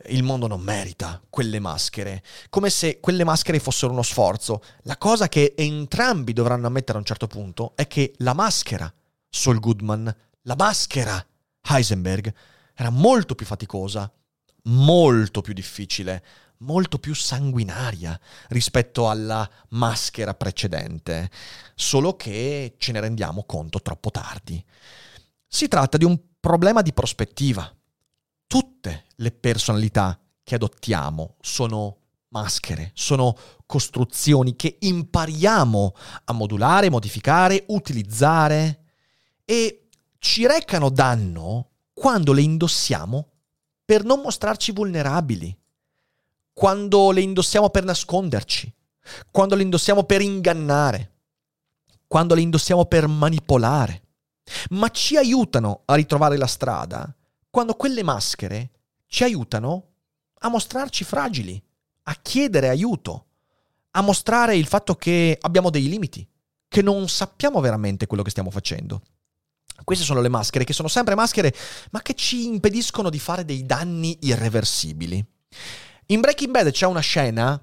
il 0.07 0.23
mondo 0.23 0.47
non 0.47 0.61
merita 0.61 1.21
quelle 1.29 1.59
maschere, 1.59 2.23
come 2.49 2.69
se 2.69 2.99
quelle 2.99 3.23
maschere 3.23 3.59
fossero 3.59 3.91
uno 3.91 4.01
sforzo. 4.01 4.63
La 4.83 4.97
cosa 4.97 5.29
che 5.29 5.53
entrambi 5.57 6.33
dovranno 6.33 6.67
ammettere 6.67 6.97
a 6.97 7.01
un 7.01 7.05
certo 7.05 7.27
punto 7.27 7.73
è 7.75 7.87
che 7.87 8.13
la 8.17 8.33
maschera, 8.33 8.91
Saul 9.29 9.59
Goodman, 9.59 10.15
la 10.43 10.55
maschera, 10.57 11.23
Heisenberg, 11.69 12.33
era 12.73 12.89
molto 12.89 13.35
più 13.35 13.45
faticosa, 13.45 14.11
molto 14.63 15.41
più 15.41 15.53
difficile, 15.53 16.23
molto 16.61 16.99
più 16.99 17.13
sanguinaria 17.13 18.19
rispetto 18.49 19.09
alla 19.09 19.49
maschera 19.69 20.33
precedente, 20.33 21.29
solo 21.75 22.15
che 22.15 22.75
ce 22.77 22.91
ne 22.91 22.99
rendiamo 22.99 23.43
conto 23.43 23.81
troppo 23.81 24.09
tardi. 24.11 24.63
Si 25.47 25.67
tratta 25.67 25.97
di 25.97 26.05
un 26.05 26.19
problema 26.39 26.81
di 26.81 26.93
prospettiva 26.93 27.71
tutte 28.51 29.05
le 29.15 29.31
personalità 29.31 30.19
che 30.43 30.55
adottiamo 30.55 31.37
sono 31.39 31.99
maschere, 32.31 32.91
sono 32.93 33.33
costruzioni 33.65 34.57
che 34.57 34.75
impariamo 34.77 35.95
a 36.25 36.33
modulare, 36.33 36.89
modificare, 36.89 37.63
utilizzare 37.67 38.83
e 39.45 39.87
ci 40.19 40.45
recano 40.45 40.89
danno 40.89 41.69
quando 41.93 42.33
le 42.33 42.41
indossiamo 42.41 43.29
per 43.85 44.03
non 44.03 44.19
mostrarci 44.19 44.73
vulnerabili, 44.73 45.57
quando 46.51 47.11
le 47.11 47.21
indossiamo 47.21 47.69
per 47.69 47.85
nasconderci, 47.85 48.69
quando 49.31 49.55
le 49.55 49.63
indossiamo 49.63 50.03
per 50.03 50.19
ingannare, 50.19 51.13
quando 52.05 52.35
le 52.35 52.41
indossiamo 52.41 52.83
per 52.83 53.07
manipolare, 53.07 54.01
ma 54.71 54.89
ci 54.89 55.15
aiutano 55.15 55.83
a 55.85 55.95
ritrovare 55.95 56.35
la 56.35 56.47
strada 56.47 57.15
quando 57.51 57.75
quelle 57.75 58.01
maschere 58.01 58.71
ci 59.05 59.23
aiutano 59.23 59.89
a 60.39 60.49
mostrarci 60.49 61.03
fragili, 61.03 61.61
a 62.03 62.17
chiedere 62.21 62.69
aiuto, 62.69 63.25
a 63.91 64.01
mostrare 64.01 64.55
il 64.55 64.65
fatto 64.65 64.95
che 64.95 65.37
abbiamo 65.39 65.69
dei 65.69 65.87
limiti, 65.87 66.27
che 66.67 66.81
non 66.81 67.09
sappiamo 67.09 67.59
veramente 67.59 68.07
quello 68.07 68.23
che 68.23 68.29
stiamo 68.29 68.49
facendo. 68.49 69.01
Queste 69.83 70.05
sono 70.05 70.21
le 70.21 70.29
maschere, 70.29 70.63
che 70.63 70.73
sono 70.73 70.87
sempre 70.87 71.15
maschere, 71.15 71.53
ma 71.91 72.01
che 72.01 72.13
ci 72.13 72.45
impediscono 72.45 73.09
di 73.09 73.19
fare 73.19 73.43
dei 73.43 73.65
danni 73.65 74.17
irreversibili. 74.21 75.23
In 76.07 76.21
Breaking 76.21 76.51
Bad 76.51 76.71
c'è 76.71 76.85
una 76.85 76.99
scena 77.01 77.61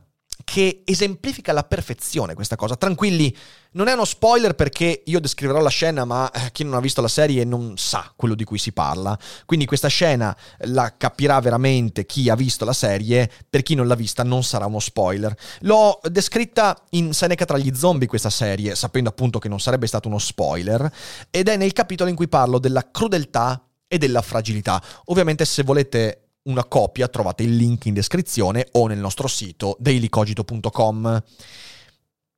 che 0.50 0.80
esemplifica 0.86 1.50
alla 1.50 1.62
perfezione 1.62 2.32
questa 2.32 2.56
cosa. 2.56 2.74
Tranquilli, 2.74 3.36
non 3.72 3.86
è 3.86 3.92
uno 3.92 4.06
spoiler 4.06 4.54
perché 4.54 5.02
io 5.04 5.20
descriverò 5.20 5.60
la 5.60 5.68
scena, 5.68 6.06
ma 6.06 6.30
eh, 6.30 6.50
chi 6.52 6.64
non 6.64 6.72
ha 6.72 6.80
visto 6.80 7.02
la 7.02 7.08
serie 7.08 7.44
non 7.44 7.76
sa 7.76 8.10
quello 8.16 8.34
di 8.34 8.44
cui 8.44 8.56
si 8.56 8.72
parla. 8.72 9.16
Quindi 9.44 9.66
questa 9.66 9.88
scena 9.88 10.34
la 10.60 10.94
capirà 10.96 11.38
veramente 11.40 12.06
chi 12.06 12.30
ha 12.30 12.34
visto 12.34 12.64
la 12.64 12.72
serie, 12.72 13.30
per 13.50 13.60
chi 13.60 13.74
non 13.74 13.86
l'ha 13.86 13.94
vista 13.94 14.22
non 14.22 14.42
sarà 14.42 14.64
uno 14.64 14.80
spoiler. 14.80 15.36
L'ho 15.60 16.00
descritta 16.04 16.82
in 16.92 17.12
Seneca 17.12 17.44
tra 17.44 17.58
gli 17.58 17.74
zombie 17.74 18.08
questa 18.08 18.30
serie, 18.30 18.74
sapendo 18.74 19.10
appunto 19.10 19.38
che 19.38 19.50
non 19.50 19.60
sarebbe 19.60 19.86
stato 19.86 20.08
uno 20.08 20.18
spoiler, 20.18 20.90
ed 21.30 21.48
è 21.48 21.58
nel 21.58 21.74
capitolo 21.74 22.08
in 22.08 22.16
cui 22.16 22.26
parlo 22.26 22.58
della 22.58 22.90
crudeltà 22.90 23.62
e 23.86 23.98
della 23.98 24.22
fragilità. 24.22 24.82
Ovviamente 25.06 25.44
se 25.44 25.62
volete 25.62 26.27
una 26.48 26.64
copia, 26.64 27.08
trovate 27.08 27.42
il 27.42 27.56
link 27.56 27.86
in 27.86 27.94
descrizione 27.94 28.68
o 28.72 28.86
nel 28.86 28.98
nostro 28.98 29.28
sito 29.28 29.76
dailycogito.com. 29.78 31.22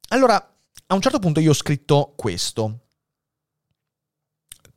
Allora, 0.09 0.55
a 0.87 0.95
un 0.95 1.01
certo 1.01 1.19
punto 1.19 1.41
io 1.41 1.51
ho 1.51 1.55
scritto 1.55 2.13
questo. 2.17 2.81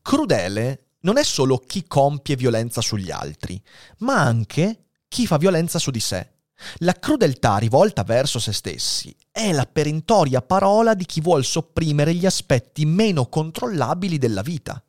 Crudele 0.02 0.88
non 1.02 1.18
è 1.18 1.24
solo 1.24 1.58
chi 1.58 1.86
compie 1.88 2.36
violenza 2.36 2.82
sugli 2.82 3.12
altri, 3.12 3.62
ma 4.00 4.22
anche 4.22 4.86
chi 5.08 5.26
fa 5.26 5.38
violenza 5.38 5.80
su 5.80 5.92
di 5.92 6.00
sé. 6.00 6.30
La 6.78 6.94
crudeltà 6.94 7.58
rivolta 7.58 8.04
verso 8.04 8.40
se 8.40 8.54
stessi 8.54 9.14
è 9.32 9.52
la 9.52 9.66
perentoria 9.66 10.42
parola 10.42 10.94
di 10.94 11.06
chi 11.06 11.20
vuol 11.20 11.44
sopprimere 11.44 12.14
gli 12.14 12.26
aspetti 12.26 12.86
meno 12.86 13.26
controllabili 13.28 14.18
della 14.18 14.42
vita. 14.42 14.82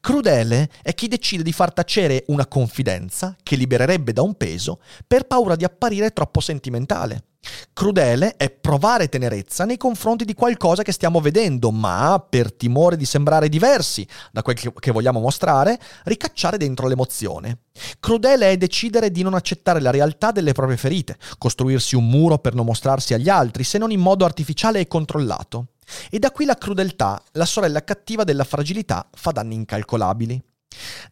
Crudele 0.00 0.68
è 0.82 0.94
chi 0.94 1.08
decide 1.08 1.42
di 1.42 1.52
far 1.52 1.72
tacere 1.72 2.24
una 2.28 2.46
confidenza 2.46 3.36
che 3.42 3.56
libererebbe 3.56 4.12
da 4.12 4.22
un 4.22 4.34
peso 4.34 4.80
per 5.06 5.26
paura 5.26 5.56
di 5.56 5.64
apparire 5.64 6.12
troppo 6.12 6.40
sentimentale. 6.40 7.24
Crudele 7.72 8.36
è 8.36 8.50
provare 8.50 9.08
tenerezza 9.08 9.64
nei 9.64 9.78
confronti 9.78 10.26
di 10.26 10.34
qualcosa 10.34 10.82
che 10.82 10.92
stiamo 10.92 11.20
vedendo, 11.20 11.70
ma 11.70 12.24
per 12.28 12.52
timore 12.52 12.96
di 12.96 13.06
sembrare 13.06 13.48
diversi 13.48 14.06
da 14.30 14.42
quel 14.42 14.56
che 14.56 14.90
vogliamo 14.90 15.20
mostrare, 15.20 15.78
ricacciare 16.04 16.58
dentro 16.58 16.86
l'emozione. 16.86 17.60
Crudele 17.98 18.50
è 18.50 18.56
decidere 18.58 19.10
di 19.10 19.22
non 19.22 19.34
accettare 19.34 19.80
la 19.80 19.90
realtà 19.90 20.32
delle 20.32 20.52
proprie 20.52 20.76
ferite, 20.76 21.16
costruirsi 21.38 21.96
un 21.96 22.08
muro 22.08 22.38
per 22.38 22.54
non 22.54 22.66
mostrarsi 22.66 23.14
agli 23.14 23.30
altri, 23.30 23.64
se 23.64 23.78
non 23.78 23.90
in 23.90 24.00
modo 24.00 24.26
artificiale 24.26 24.80
e 24.80 24.86
controllato. 24.86 25.68
E 26.10 26.18
da 26.18 26.30
qui 26.30 26.44
la 26.44 26.56
crudeltà, 26.56 27.22
la 27.32 27.44
sorella 27.44 27.84
cattiva 27.84 28.24
della 28.24 28.44
fragilità, 28.44 29.08
fa 29.12 29.30
danni 29.30 29.54
incalcolabili. 29.54 30.42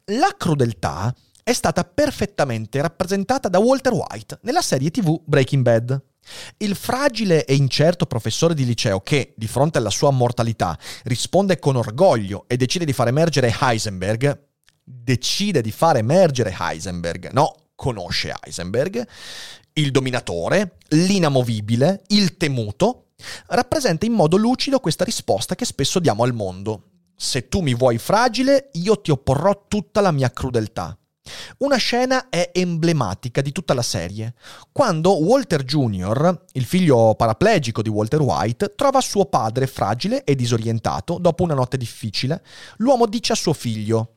La 0.07 0.35
crudeltà 0.37 1.15
è 1.43 1.53
stata 1.53 1.83
perfettamente 1.83 2.81
rappresentata 2.81 3.49
da 3.49 3.59
Walter 3.59 3.93
White 3.93 4.41
nella 4.43 4.61
serie 4.61 4.91
tv 4.91 5.21
Breaking 5.25 5.63
Bad. 5.63 6.03
Il 6.59 6.77
fragile 6.77 7.47
e 7.47 7.55
incerto 7.55 8.05
professore 8.05 8.53
di 8.53 8.67
liceo 8.67 9.01
che, 9.01 9.33
di 9.35 9.47
fronte 9.47 9.79
alla 9.79 9.89
sua 9.89 10.11
mortalità, 10.11 10.79
risponde 11.05 11.59
con 11.59 11.77
orgoglio 11.77 12.45
e 12.49 12.59
decide 12.59 12.85
di 12.85 12.93
far 12.93 13.09
emergere 13.09 13.55
Heisenberg, 13.59 14.47
decide 14.85 15.63
di 15.63 15.71
far 15.71 15.97
emergere 15.97 16.55
Heisenberg, 16.59 17.31
no, 17.33 17.55
conosce 17.75 18.35
Heisenberg, 18.45 19.07
il 19.73 19.91
dominatore, 19.91 20.77
l'inamovibile, 20.89 22.03
il 22.09 22.37
temuto, 22.37 23.08
rappresenta 23.47 24.07
in 24.07 24.13
modo 24.13 24.37
lucido 24.37 24.81
questa 24.81 25.05
risposta 25.05 25.55
che 25.55 25.65
spesso 25.65 25.99
diamo 25.99 26.23
al 26.23 26.35
mondo. 26.35 26.83
Se 27.17 27.49
tu 27.49 27.61
mi 27.61 27.75
vuoi 27.75 27.99
fragile, 27.99 28.71
io 28.75 29.01
ti 29.01 29.11
opporrò 29.11 29.65
tutta 29.67 30.01
la 30.01 30.13
mia 30.13 30.31
crudeltà. 30.31 30.97
Una 31.59 31.77
scena 31.77 32.29
è 32.31 32.51
emblematica 32.55 33.43
di 33.43 33.53
tutta 33.53 33.75
la 33.75 33.83
serie, 33.83 34.35
quando 34.73 35.19
Walter 35.19 35.63
Jr., 35.63 36.45
il 36.53 36.65
figlio 36.65 37.15
paraplegico 37.17 37.83
di 37.83 37.91
Walter 37.91 38.21
White, 38.21 38.75
trova 38.75 39.01
suo 39.01 39.27
padre 39.27 39.67
fragile 39.67 40.25
e 40.25 40.35
disorientato 40.35 41.19
dopo 41.19 41.43
una 41.43 41.55
notte 41.55 41.77
difficile, 41.77 42.43
l'uomo 42.79 43.07
dice 43.07 43.33
a 43.33 43.37
suo 43.37 43.53
figlio, 43.53 44.15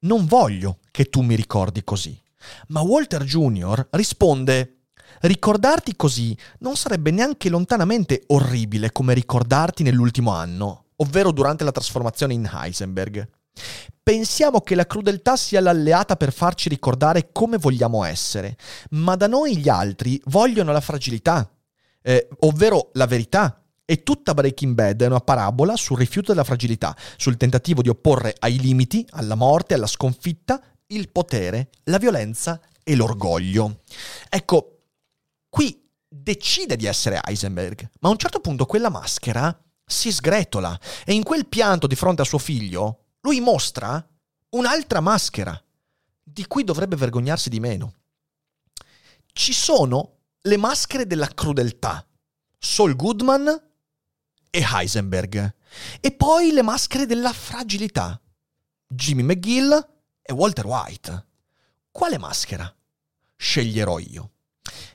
non 0.00 0.26
voglio 0.26 0.78
che 0.90 1.10
tu 1.10 1.20
mi 1.20 1.34
ricordi 1.34 1.84
così. 1.84 2.18
Ma 2.68 2.80
Walter 2.80 3.24
Jr. 3.24 3.88
risponde, 3.90 4.83
ricordarti 5.26 5.96
così 5.96 6.36
non 6.58 6.76
sarebbe 6.76 7.10
neanche 7.10 7.48
lontanamente 7.48 8.24
orribile 8.28 8.92
come 8.92 9.14
ricordarti 9.14 9.82
nell'ultimo 9.82 10.32
anno, 10.32 10.86
ovvero 10.96 11.32
durante 11.32 11.64
la 11.64 11.72
trasformazione 11.72 12.34
in 12.34 12.50
Heisenberg. 12.52 13.28
Pensiamo 14.02 14.60
che 14.60 14.74
la 14.74 14.86
crudeltà 14.86 15.36
sia 15.36 15.60
l'alleata 15.60 16.16
per 16.16 16.32
farci 16.32 16.68
ricordare 16.68 17.30
come 17.32 17.56
vogliamo 17.56 18.04
essere, 18.04 18.56
ma 18.90 19.16
da 19.16 19.26
noi 19.26 19.56
gli 19.56 19.68
altri 19.68 20.20
vogliono 20.26 20.72
la 20.72 20.80
fragilità, 20.80 21.50
eh, 22.02 22.28
ovvero 22.40 22.90
la 22.94 23.06
verità. 23.06 23.58
E 23.86 24.02
tutta 24.02 24.32
Breaking 24.32 24.74
Bad 24.74 25.02
è 25.02 25.06
una 25.06 25.20
parabola 25.20 25.76
sul 25.76 25.98
rifiuto 25.98 26.32
della 26.32 26.44
fragilità, 26.44 26.96
sul 27.16 27.36
tentativo 27.36 27.82
di 27.82 27.90
opporre 27.90 28.34
ai 28.38 28.58
limiti, 28.58 29.06
alla 29.10 29.34
morte, 29.34 29.74
alla 29.74 29.86
sconfitta, 29.86 30.60
il 30.88 31.10
potere, 31.10 31.68
la 31.84 31.98
violenza 31.98 32.60
e 32.82 32.94
l'orgoglio. 32.94 33.80
Ecco, 34.28 34.73
Qui 35.54 35.88
decide 36.08 36.74
di 36.74 36.84
essere 36.84 37.20
Heisenberg, 37.24 37.88
ma 38.00 38.08
a 38.08 38.10
un 38.10 38.18
certo 38.18 38.40
punto 38.40 38.66
quella 38.66 38.88
maschera 38.88 39.56
si 39.86 40.10
sgretola 40.10 40.80
e 41.04 41.12
in 41.12 41.22
quel 41.22 41.46
pianto 41.46 41.86
di 41.86 41.94
fronte 41.94 42.22
a 42.22 42.24
suo 42.24 42.38
figlio 42.38 43.04
lui 43.20 43.38
mostra 43.38 44.04
un'altra 44.48 44.98
maschera 44.98 45.56
di 46.20 46.44
cui 46.48 46.64
dovrebbe 46.64 46.96
vergognarsi 46.96 47.50
di 47.50 47.60
meno. 47.60 47.94
Ci 49.32 49.52
sono 49.52 50.22
le 50.40 50.56
maschere 50.56 51.06
della 51.06 51.28
crudeltà, 51.28 52.04
Saul 52.58 52.96
Goodman 52.96 53.46
e 54.50 54.60
Heisenberg, 54.60 55.54
e 56.00 56.10
poi 56.10 56.50
le 56.50 56.62
maschere 56.62 57.06
della 57.06 57.32
fragilità, 57.32 58.20
Jimmy 58.88 59.22
McGill 59.22 59.70
e 60.20 60.32
Walter 60.32 60.66
White. 60.66 61.26
Quale 61.92 62.18
maschera 62.18 62.76
sceglierò 63.36 64.00
io? 64.00 64.33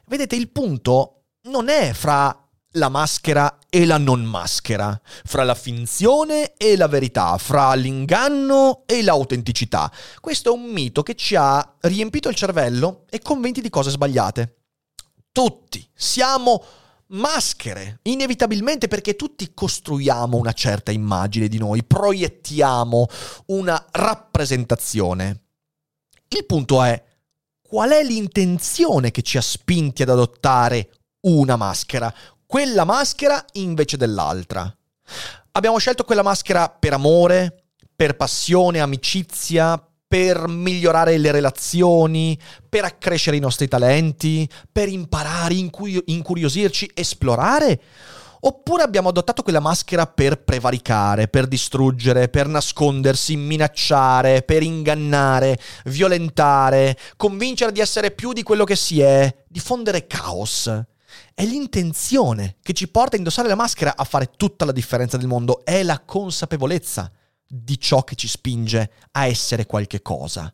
Vedete, 0.10 0.36
il 0.36 0.50
punto 0.50 1.26
non 1.43 1.69
è 1.69 1.93
fra 1.93 2.36
la 2.74 2.89
maschera 2.89 3.60
e 3.69 3.86
la 3.86 4.00
non 4.00 4.24
maschera, 4.24 5.00
fra 5.04 5.43
la 5.43 5.54
finzione 5.54 6.54
e 6.58 6.76
la 6.76 6.88
verità, 6.88 7.38
fra 7.38 7.76
l'inganno 7.76 8.84
e 8.88 9.04
l'autenticità. 9.04 9.91
Questo 10.19 10.50
è 10.50 10.52
un 10.52 10.63
mito 10.63 11.04
che 11.04 11.13
ci 11.13 11.36
ha 11.36 11.76
riempito 11.82 12.28
il 12.28 12.36
cervello 12.36 13.06
e 13.08 13.22
convinti 13.22 13.62
di 13.62 13.69
cose 13.69 13.91
sbagliate. 13.91 14.62
Tutti 15.32 15.88
siamo 15.93 16.63
maschere, 17.10 18.00
inevitabilmente 18.04 18.88
perché 18.88 19.15
tutti 19.15 19.54
costruiamo 19.54 20.38
una 20.38 20.54
certa 20.54 20.91
immagine 20.91 21.48
di 21.48 21.60
noi, 21.60 21.84
proiettiamo 21.84 23.08
una 23.48 23.86
rappresentazione. 23.91 25.43
Il 26.30 26.45
punto 26.45 26.84
è, 26.84 27.04
qual 27.69 27.91
è 27.91 28.03
l'intenzione 28.03 29.12
che 29.12 29.21
ci 29.21 29.38
ha 29.38 29.41
spinti 29.41 30.01
ad 30.01 30.10
adottare 30.10 30.89
una 31.21 31.55
maschera, 31.55 32.12
quella 32.47 32.84
maschera 32.84 33.45
invece 33.53 33.95
dell'altra. 33.95 34.75
Abbiamo 35.51 35.77
scelto 35.77 36.03
quella 36.03 36.23
maschera 36.23 36.67
per 36.67 36.93
amore, 36.93 37.65
per 37.95 38.15
passione, 38.15 38.79
amicizia, 38.79 39.79
per 40.08 40.47
migliorare 40.47 41.19
le 41.19 41.29
relazioni, 41.29 42.39
per 42.67 42.86
accrescere 42.86 43.38
i 43.38 43.39
nostri 43.39 43.67
talenti, 43.67 44.49
per 44.71 44.89
imparare, 44.89 45.53
incuriosirci, 45.53 46.89
esplorare? 46.95 47.79
Oppure 48.41 48.84
abbiamo 48.84 49.10
adottato 49.10 49.43
quella 49.43 49.60
maschera 49.60 50.08
per 50.08 50.43
prevaricare, 50.43 51.28
per 51.28 51.47
distruggere, 51.47 52.30
per 52.30 52.47
nascondersi, 52.47 53.36
minacciare, 53.36 54.43
per 54.43 54.63
ingannare, 54.63 55.60
violentare, 55.86 56.97
convincere 57.17 57.73
di 57.73 57.82
essere 57.82 58.12
più 58.12 58.32
di 58.32 58.43
quello 58.43 58.63
che 58.63 58.78
si 58.78 59.02
è, 59.02 59.43
diffondere 59.47 60.08
caos. 60.08 60.67
È 61.34 61.43
l'intenzione 61.43 62.58
che 62.62 62.73
ci 62.73 62.88
porta 62.88 63.15
a 63.15 63.17
indossare 63.17 63.47
la 63.47 63.56
maschera 63.56 63.95
a 63.97 64.04
fare 64.06 64.32
tutta 64.38 64.63
la 64.63 64.71
differenza 64.71 65.17
del 65.17 65.28
mondo, 65.28 65.65
è 65.65 65.84
la 65.84 65.99
consapevolezza 65.99 67.12
di 67.45 67.80
ciò 67.80 68.04
che 68.04 68.15
ci 68.15 68.28
spinge 68.28 68.91
a 69.12 69.25
essere 69.25 69.65
qualche 69.65 70.02
cosa. 70.02 70.54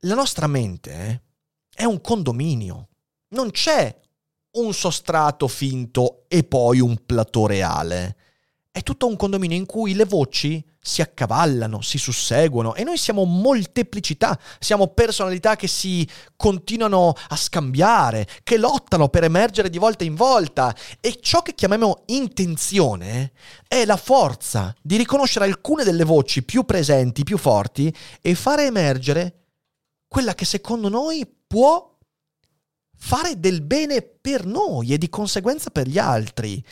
La 0.00 0.14
nostra 0.14 0.46
mente 0.46 1.22
è 1.74 1.84
un 1.84 2.00
condominio. 2.00 2.88
Non 3.28 3.50
c'è 3.50 3.98
un 4.56 4.72
sostrato 4.72 5.48
finto 5.48 6.24
e 6.28 6.44
poi 6.44 6.80
un 6.80 6.96
plateau 7.04 7.46
reale. 7.46 8.16
è 8.76 8.82
tutto 8.82 9.06
un 9.06 9.16
condominio 9.16 9.56
in 9.56 9.64
cui 9.64 9.94
le 9.94 10.04
voci 10.04 10.62
si 10.78 11.00
accavallano, 11.00 11.80
si 11.80 11.96
susseguono 11.96 12.74
e 12.74 12.84
noi 12.84 12.98
siamo 12.98 13.24
molteplicità, 13.24 14.38
siamo 14.58 14.88
personalità 14.88 15.56
che 15.56 15.66
si 15.66 16.06
continuano 16.36 17.14
a 17.28 17.36
scambiare, 17.36 18.28
che 18.44 18.58
lottano 18.58 19.08
per 19.08 19.24
emergere 19.24 19.70
di 19.70 19.78
volta 19.78 20.04
in 20.04 20.14
volta 20.14 20.76
e 21.00 21.18
ciò 21.22 21.40
che 21.40 21.54
chiamiamo 21.54 22.02
intenzione 22.06 23.32
è 23.66 23.86
la 23.86 23.96
forza 23.96 24.74
di 24.82 24.98
riconoscere 24.98 25.46
alcune 25.46 25.82
delle 25.82 26.04
voci 26.04 26.44
più 26.44 26.64
presenti, 26.64 27.24
più 27.24 27.38
forti 27.38 27.92
e 28.20 28.34
fare 28.34 28.66
emergere 28.66 29.46
quella 30.06 30.34
che 30.34 30.44
secondo 30.44 30.90
noi 30.90 31.26
può 31.46 31.95
fare 32.98 33.38
del 33.38 33.62
bene 33.62 34.02
per 34.02 34.44
noi 34.46 34.92
e 34.92 34.98
di 34.98 35.08
conseguenza 35.08 35.70
per 35.70 35.86
gli 35.86 35.98
altri 35.98 36.64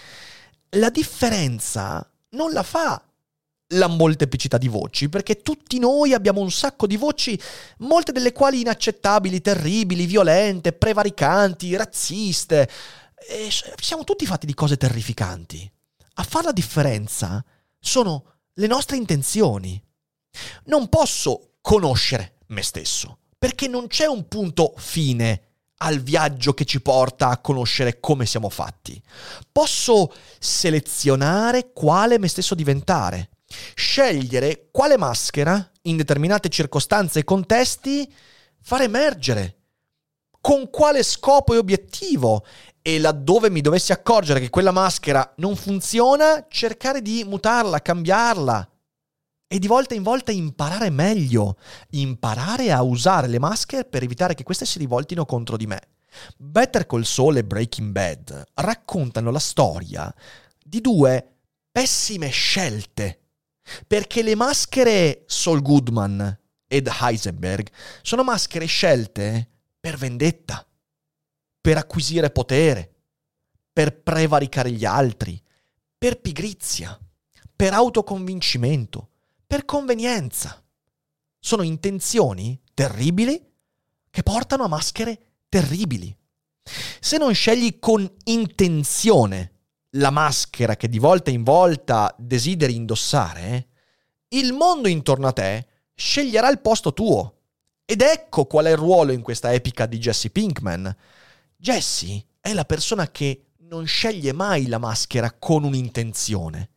la 0.74 0.90
differenza 0.90 2.08
non 2.30 2.52
la 2.52 2.62
fa 2.62 3.02
la 3.68 3.86
molteplicità 3.86 4.58
di 4.58 4.68
voci, 4.68 5.08
perché 5.08 5.40
tutti 5.40 5.78
noi 5.78 6.12
abbiamo 6.12 6.40
un 6.40 6.50
sacco 6.50 6.86
di 6.86 6.96
voci, 6.96 7.38
molte 7.78 8.12
delle 8.12 8.32
quali 8.32 8.60
inaccettabili, 8.60 9.40
terribili, 9.40 10.06
violente, 10.06 10.72
prevaricanti, 10.72 11.74
razziste. 11.74 12.68
E 13.26 13.48
siamo 13.80 14.04
tutti 14.04 14.26
fatti 14.26 14.46
di 14.46 14.54
cose 14.54 14.76
terrificanti. 14.76 15.70
A 16.16 16.22
fare 16.22 16.46
la 16.46 16.52
differenza 16.52 17.44
sono 17.80 18.34
le 18.54 18.66
nostre 18.66 18.96
intenzioni. 18.96 19.82
Non 20.66 20.88
posso 20.88 21.54
conoscere 21.60 22.36
me 22.48 22.62
stesso, 22.62 23.18
perché 23.38 23.66
non 23.66 23.86
c'è 23.86 24.06
un 24.06 24.28
punto 24.28 24.74
fine 24.76 25.53
al 25.78 26.00
viaggio 26.00 26.54
che 26.54 26.64
ci 26.64 26.80
porta 26.80 27.28
a 27.28 27.38
conoscere 27.38 28.00
come 28.00 28.26
siamo 28.26 28.48
fatti. 28.48 29.00
Posso 29.50 30.12
selezionare 30.38 31.72
quale 31.72 32.18
me 32.18 32.28
stesso 32.28 32.54
diventare, 32.54 33.30
scegliere 33.74 34.68
quale 34.70 34.96
maschera 34.96 35.70
in 35.82 35.96
determinate 35.96 36.48
circostanze 36.48 37.20
e 37.20 37.24
contesti 37.24 38.12
far 38.60 38.82
emergere, 38.82 39.56
con 40.40 40.70
quale 40.70 41.02
scopo 41.02 41.54
e 41.54 41.58
obiettivo 41.58 42.44
e 42.80 42.98
laddove 42.98 43.50
mi 43.50 43.60
dovessi 43.60 43.92
accorgere 43.92 44.40
che 44.40 44.50
quella 44.50 44.70
maschera 44.70 45.32
non 45.36 45.56
funziona, 45.56 46.46
cercare 46.48 47.00
di 47.00 47.24
mutarla, 47.24 47.80
cambiarla 47.80 48.68
e 49.46 49.58
di 49.58 49.66
volta 49.66 49.94
in 49.94 50.02
volta 50.02 50.32
imparare 50.32 50.90
meglio, 50.90 51.58
imparare 51.90 52.72
a 52.72 52.82
usare 52.82 53.28
le 53.28 53.38
maschere 53.38 53.84
per 53.84 54.02
evitare 54.02 54.34
che 54.34 54.42
queste 54.42 54.66
si 54.66 54.78
rivoltino 54.78 55.24
contro 55.24 55.56
di 55.56 55.66
me. 55.66 55.80
Better 56.36 56.86
Call 56.86 57.02
Saul 57.02 57.36
e 57.36 57.44
Breaking 57.44 57.90
Bad 57.90 58.44
raccontano 58.54 59.30
la 59.30 59.38
storia 59.38 60.12
di 60.64 60.80
due 60.80 61.36
pessime 61.70 62.28
scelte, 62.28 63.20
perché 63.86 64.22
le 64.22 64.34
maschere 64.34 65.24
Saul 65.26 65.60
Goodman 65.60 66.38
ed 66.66 66.88
Heisenberg 66.88 67.70
sono 68.02 68.22
maschere 68.22 68.66
scelte 68.66 69.48
per 69.78 69.96
vendetta, 69.96 70.66
per 71.60 71.76
acquisire 71.76 72.30
potere, 72.30 72.92
per 73.72 74.00
prevaricare 74.02 74.70
gli 74.70 74.84
altri, 74.84 75.40
per 75.98 76.20
pigrizia, 76.20 76.98
per 77.54 77.72
autoconvincimento 77.72 79.10
per 79.46 79.64
convenienza. 79.64 80.62
Sono 81.38 81.62
intenzioni 81.62 82.60
terribili 82.72 83.40
che 84.10 84.22
portano 84.22 84.64
a 84.64 84.68
maschere 84.68 85.42
terribili. 85.48 86.16
Se 87.00 87.18
non 87.18 87.34
scegli 87.34 87.78
con 87.78 88.10
intenzione 88.24 89.52
la 89.96 90.10
maschera 90.10 90.76
che 90.76 90.88
di 90.88 90.98
volta 90.98 91.30
in 91.30 91.42
volta 91.42 92.14
desideri 92.18 92.74
indossare, 92.74 93.68
il 94.28 94.52
mondo 94.52 94.88
intorno 94.88 95.28
a 95.28 95.32
te 95.32 95.66
sceglierà 95.94 96.48
il 96.50 96.60
posto 96.60 96.92
tuo. 96.92 97.30
Ed 97.84 98.00
ecco 98.00 98.46
qual 98.46 98.64
è 98.64 98.70
il 98.70 98.76
ruolo 98.76 99.12
in 99.12 99.20
questa 99.20 99.52
epica 99.52 99.86
di 99.86 99.98
Jesse 99.98 100.30
Pinkman. 100.30 100.96
Jesse 101.56 102.26
è 102.40 102.52
la 102.54 102.64
persona 102.64 103.10
che 103.10 103.52
non 103.58 103.86
sceglie 103.86 104.32
mai 104.32 104.66
la 104.66 104.78
maschera 104.78 105.32
con 105.32 105.64
un'intenzione 105.64 106.70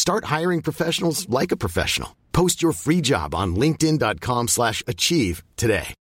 Start 0.00 0.30
hiring 0.30 0.62
professionals 0.62 1.26
like 1.28 1.52
a 1.52 1.56
professional. 1.58 2.16
Post 2.30 2.62
your 2.62 2.72
free 2.72 3.02
job 3.02 3.34
on 3.34 3.54
linkedin.com 3.54 4.46
slash 4.46 4.82
achieve 4.86 5.42
today. 5.54 5.92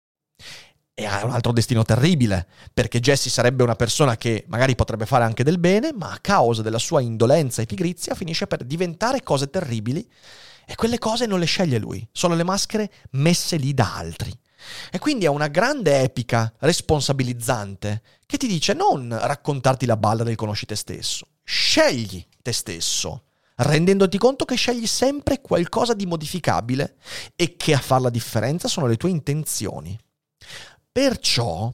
E 0.94 1.06
ha 1.06 1.26
un 1.26 1.32
altro 1.32 1.52
destino 1.52 1.84
terribile, 1.84 2.48
perché 2.74 3.02
Jesse 3.02 3.30
sarebbe 3.30 3.62
una 3.62 3.76
persona 3.76 4.16
che 4.16 4.46
magari 4.48 4.76
potrebbe 4.76 5.06
fare 5.06 5.26
anche 5.26 5.44
del 5.44 5.60
bene, 5.60 5.92
ma 5.92 6.14
a 6.14 6.20
causa 6.22 6.62
della 6.62 6.78
sua 6.78 7.02
indolenza 7.02 7.62
e 7.62 7.66
pigrizia 7.66 8.16
finisce 8.16 8.48
per 8.48 8.64
diventare 8.64 9.22
cose 9.22 9.50
terribili 9.50 10.10
e 10.66 10.76
quelle 10.76 10.98
cose 10.98 11.26
non 11.26 11.40
le 11.40 11.46
sceglie 11.46 11.78
lui, 11.78 12.08
sono 12.14 12.36
le 12.36 12.44
maschere 12.46 12.90
messe 13.12 13.58
lì 13.58 13.74
da 13.74 13.98
altri. 13.98 14.32
E 14.92 15.00
quindi 15.00 15.26
è 15.26 15.30
una 15.30 15.48
grande 15.50 16.00
epica 16.00 16.54
responsabilizzante 16.60 18.02
che 18.26 18.38
ti 18.38 18.48
dice 18.48 18.72
non 18.72 19.10
raccontarti 19.10 19.86
la 19.86 19.98
balla 19.98 20.24
del 20.24 20.38
conosci 20.38 20.66
te 20.66 20.78
stesso, 20.78 21.28
scegli 21.44 22.26
te 22.42 22.54
stesso 22.54 23.24
rendendoti 23.60 24.18
conto 24.18 24.46
che 24.46 24.56
scegli 24.56 24.88
sempre 24.88 25.42
qualcosa 25.42 25.94
di 25.94 26.06
modificabile 26.06 26.98
e 27.36 27.56
che 27.56 27.74
a 27.74 27.80
far 27.80 28.02
la 28.02 28.10
differenza 28.10 28.68
sono 28.68 28.88
le 28.88 28.98
tue 28.98 29.10
intenzioni. 29.10 29.98
Perciò, 30.92 31.74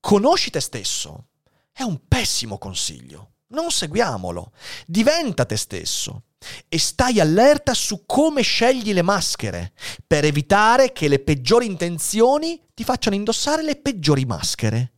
conosci 0.00 0.50
te 0.50 0.60
stesso. 0.60 1.26
È 1.72 1.82
un 1.82 2.00
pessimo 2.06 2.58
consiglio. 2.58 3.30
Non 3.48 3.70
seguiamolo. 3.70 4.52
Diventa 4.86 5.44
te 5.44 5.56
stesso 5.56 6.24
e 6.68 6.78
stai 6.78 7.20
allerta 7.20 7.72
su 7.72 8.04
come 8.04 8.42
scegli 8.42 8.92
le 8.92 9.02
maschere 9.02 9.72
per 10.06 10.24
evitare 10.24 10.92
che 10.92 11.08
le 11.08 11.20
peggiori 11.20 11.66
intenzioni 11.66 12.60
ti 12.74 12.84
facciano 12.84 13.14
indossare 13.14 13.62
le 13.62 13.76
peggiori 13.76 14.24
maschere. 14.24 14.92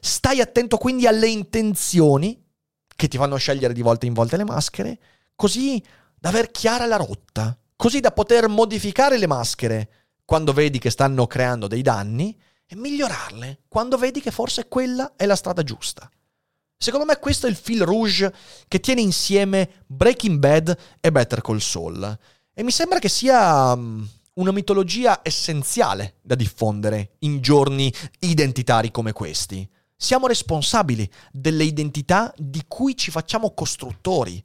Stai 0.00 0.40
attento 0.40 0.76
quindi 0.76 1.06
alle 1.06 1.28
intenzioni 1.28 2.40
che 2.96 3.08
ti 3.08 3.16
fanno 3.16 3.36
scegliere 3.36 3.74
di 3.74 3.82
volta 3.82 4.06
in 4.06 4.12
volta 4.12 4.36
le 4.36 4.44
maschere 4.44 4.98
così 5.34 5.82
da 6.18 6.28
aver 6.28 6.50
chiara 6.50 6.86
la 6.86 6.96
rotta, 6.96 7.56
così 7.76 8.00
da 8.00 8.12
poter 8.12 8.48
modificare 8.48 9.18
le 9.18 9.26
maschere 9.26 9.90
quando 10.24 10.52
vedi 10.52 10.78
che 10.78 10.90
stanno 10.90 11.26
creando 11.26 11.66
dei 11.66 11.82
danni 11.82 12.36
e 12.66 12.76
migliorarle 12.76 13.62
quando 13.68 13.98
vedi 13.98 14.20
che 14.20 14.30
forse 14.30 14.68
quella 14.68 15.14
è 15.16 15.26
la 15.26 15.36
strada 15.36 15.62
giusta. 15.62 16.10
Secondo 16.76 17.06
me 17.06 17.18
questo 17.18 17.46
è 17.46 17.50
il 17.50 17.56
fil 17.56 17.82
rouge 17.82 18.34
che 18.68 18.80
tiene 18.80 19.00
insieme 19.00 19.84
Breaking 19.86 20.38
Bad 20.38 20.76
e 21.00 21.12
Better 21.12 21.40
Call 21.40 21.58
Saul. 21.58 22.18
E 22.52 22.62
mi 22.62 22.70
sembra 22.70 22.98
che 22.98 23.08
sia 23.08 23.74
mm, 23.74 24.04
una 24.34 24.52
mitologia 24.52 25.20
essenziale 25.22 26.16
da 26.22 26.34
diffondere 26.34 27.16
in 27.20 27.40
giorni 27.40 27.92
identitari 28.20 28.90
come 28.90 29.12
questi. 29.12 29.68
Siamo 29.96 30.26
responsabili 30.26 31.10
delle 31.32 31.64
identità 31.64 32.32
di 32.36 32.62
cui 32.66 32.96
ci 32.96 33.10
facciamo 33.10 33.54
costruttori. 33.54 34.42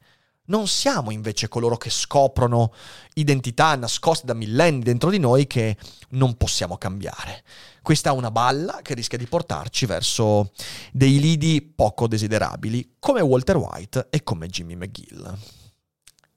Non 0.50 0.68
siamo 0.68 1.12
invece 1.12 1.48
coloro 1.48 1.78
che 1.78 1.92
scoprono 1.92 2.74
identità 3.14 3.76
nascoste 3.76 4.26
da 4.26 4.34
millenni 4.34 4.82
dentro 4.82 5.12
di 5.12 5.20
noi 5.20 5.46
che 5.46 5.78
non 6.10 6.38
possiamo 6.38 6.78
cambiare. 6.78 7.44
Questa 7.84 8.10
è 8.10 8.14
una 8.14 8.32
balla 8.32 8.80
che 8.82 8.96
rischia 8.96 9.20
di 9.20 9.28
portarci 9.28 9.86
verso 9.86 10.52
dei 10.92 11.20
lidi 11.20 11.62
poco 11.62 12.08
desiderabili, 12.08 12.96
come 12.98 13.22
Walter 13.22 13.58
White 13.58 14.08
e 14.10 14.24
come 14.24 14.48
Jimmy 14.48 14.76
McGill. 14.76 15.38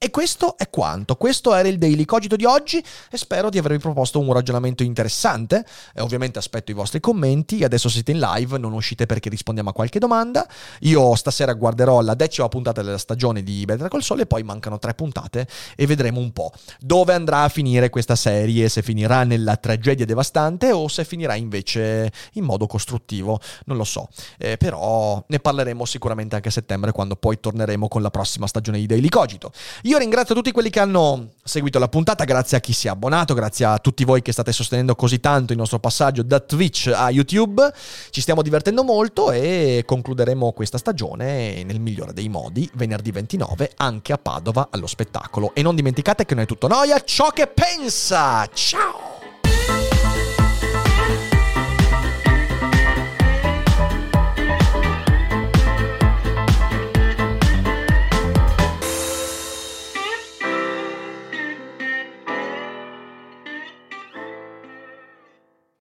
E 0.05 0.11
questo 0.11 0.59
è 0.59 0.69
quanto. 0.69 1.15
Questo 1.15 1.55
era 1.55 1.69
il 1.69 1.79
Daily 1.79 2.05
Cogito 2.05 2.35
di 2.35 2.45
oggi 2.45 2.83
e 3.09 3.17
spero 3.17 3.51
di 3.51 3.59
avervi 3.59 3.79
proposto 3.79 4.19
un 4.19 4.33
ragionamento 4.33 4.83
interessante. 4.83 5.65
E 5.95 6.01
ovviamente 6.01 6.41
aspetto 6.41 6.73
i 6.73 6.75
vostri 6.75 6.99
commenti. 6.99 7.63
Adesso 7.63 7.89
siete 7.89 8.11
in 8.11 8.19
live, 8.19 8.59
non 8.59 8.73
uscite 8.73 9.07
perché 9.07 9.29
rispondiamo 9.29 9.71
a 9.71 9.73
qualche 9.73 10.01
domanda. 10.01 10.45
Io 10.81 11.15
stasera 11.15 11.53
guarderò 11.53 12.01
la 12.01 12.15
decima 12.15 12.49
puntata 12.49 12.83
della 12.83 12.99
stagione 12.99 13.45
di 13.45 13.65
Better 13.65 13.87
Col 13.87 14.03
Sole 14.03 14.23
e 14.23 14.27
poi 14.27 14.43
mancano 14.43 14.81
tre 14.81 14.93
puntate 14.95 15.47
e 15.77 15.87
vedremo 15.87 16.19
un 16.19 16.33
po' 16.33 16.51
dove 16.81 17.15
andrà 17.15 17.45
a 17.45 17.49
finire 17.49 17.89
questa 17.89 18.17
serie, 18.17 18.69
se 18.69 18.83
finirà 18.83 19.23
nella 19.23 19.55
tragedia 19.55 20.05
devastante 20.05 20.73
o 20.73 20.89
se 20.89 21.05
finirà 21.05 21.37
invece 21.37 22.11
in 22.33 22.43
modo 22.43 22.67
costruttivo. 22.67 23.39
Non 23.67 23.77
lo 23.77 23.85
so. 23.85 24.09
Eh, 24.37 24.57
però 24.57 25.23
ne 25.29 25.39
parleremo 25.39 25.85
sicuramente 25.85 26.35
anche 26.35 26.49
a 26.49 26.51
settembre 26.51 26.91
quando 26.91 27.15
poi 27.15 27.39
torneremo 27.39 27.87
con 27.87 28.03
la 28.03 28.11
prossima 28.11 28.49
stagione 28.49 28.79
di 28.79 28.87
Daily 28.87 29.09
Cogito. 29.09 29.53
Io 29.92 29.92
Io 29.93 29.99
ringrazio 29.99 30.35
tutti 30.35 30.53
quelli 30.53 30.71
che 30.71 30.81
hanno 30.81 31.33
seguito 31.45 31.79
la 31.79 31.87
puntata, 31.87 32.25
grazie 32.25 32.57
a 32.57 32.61
chi 32.61 32.73
si 32.73 32.87
è 32.87 32.91
abbonato, 32.91 33.35
grazie 33.35 33.67
a 33.67 33.77
tutti 33.77 34.05
voi 34.05 34.23
che 34.23 34.33
state 34.33 34.51
sostenendo 34.51 34.95
così 34.95 35.21
tanto 35.21 35.53
il 35.53 35.59
nostro 35.59 35.81
passaggio 35.81 36.23
da 36.23 36.41
Twitch 36.41 36.91
a 36.91 37.11
YouTube. 37.11 37.71
Ci 38.09 38.23
stiamo 38.23 38.41
divertendo 38.41 38.85
molto 38.85 39.31
e 39.31 39.83
concluderemo 39.85 40.53
questa 40.53 40.79
stagione 40.79 41.63
nel 41.65 41.79
migliore 41.79 42.15
dei 42.15 42.31
modi, 42.31 42.67
venerdì 42.73 43.11
29, 43.11 43.73
anche 43.77 44.15
a 44.15 44.19
Padova 44.19 44.69
allo 44.71 44.87
spettacolo. 44.87 45.53
E 45.53 45.61
non 45.61 45.75
dimenticate 45.75 46.25
che 46.25 46.35
non 46.35 46.45
è 46.45 46.47
tutto 46.47 46.69
noia 46.69 46.99
ciò 47.05 47.29
che 47.29 47.47
pensa. 47.49 48.49
Ciao! 48.51 49.12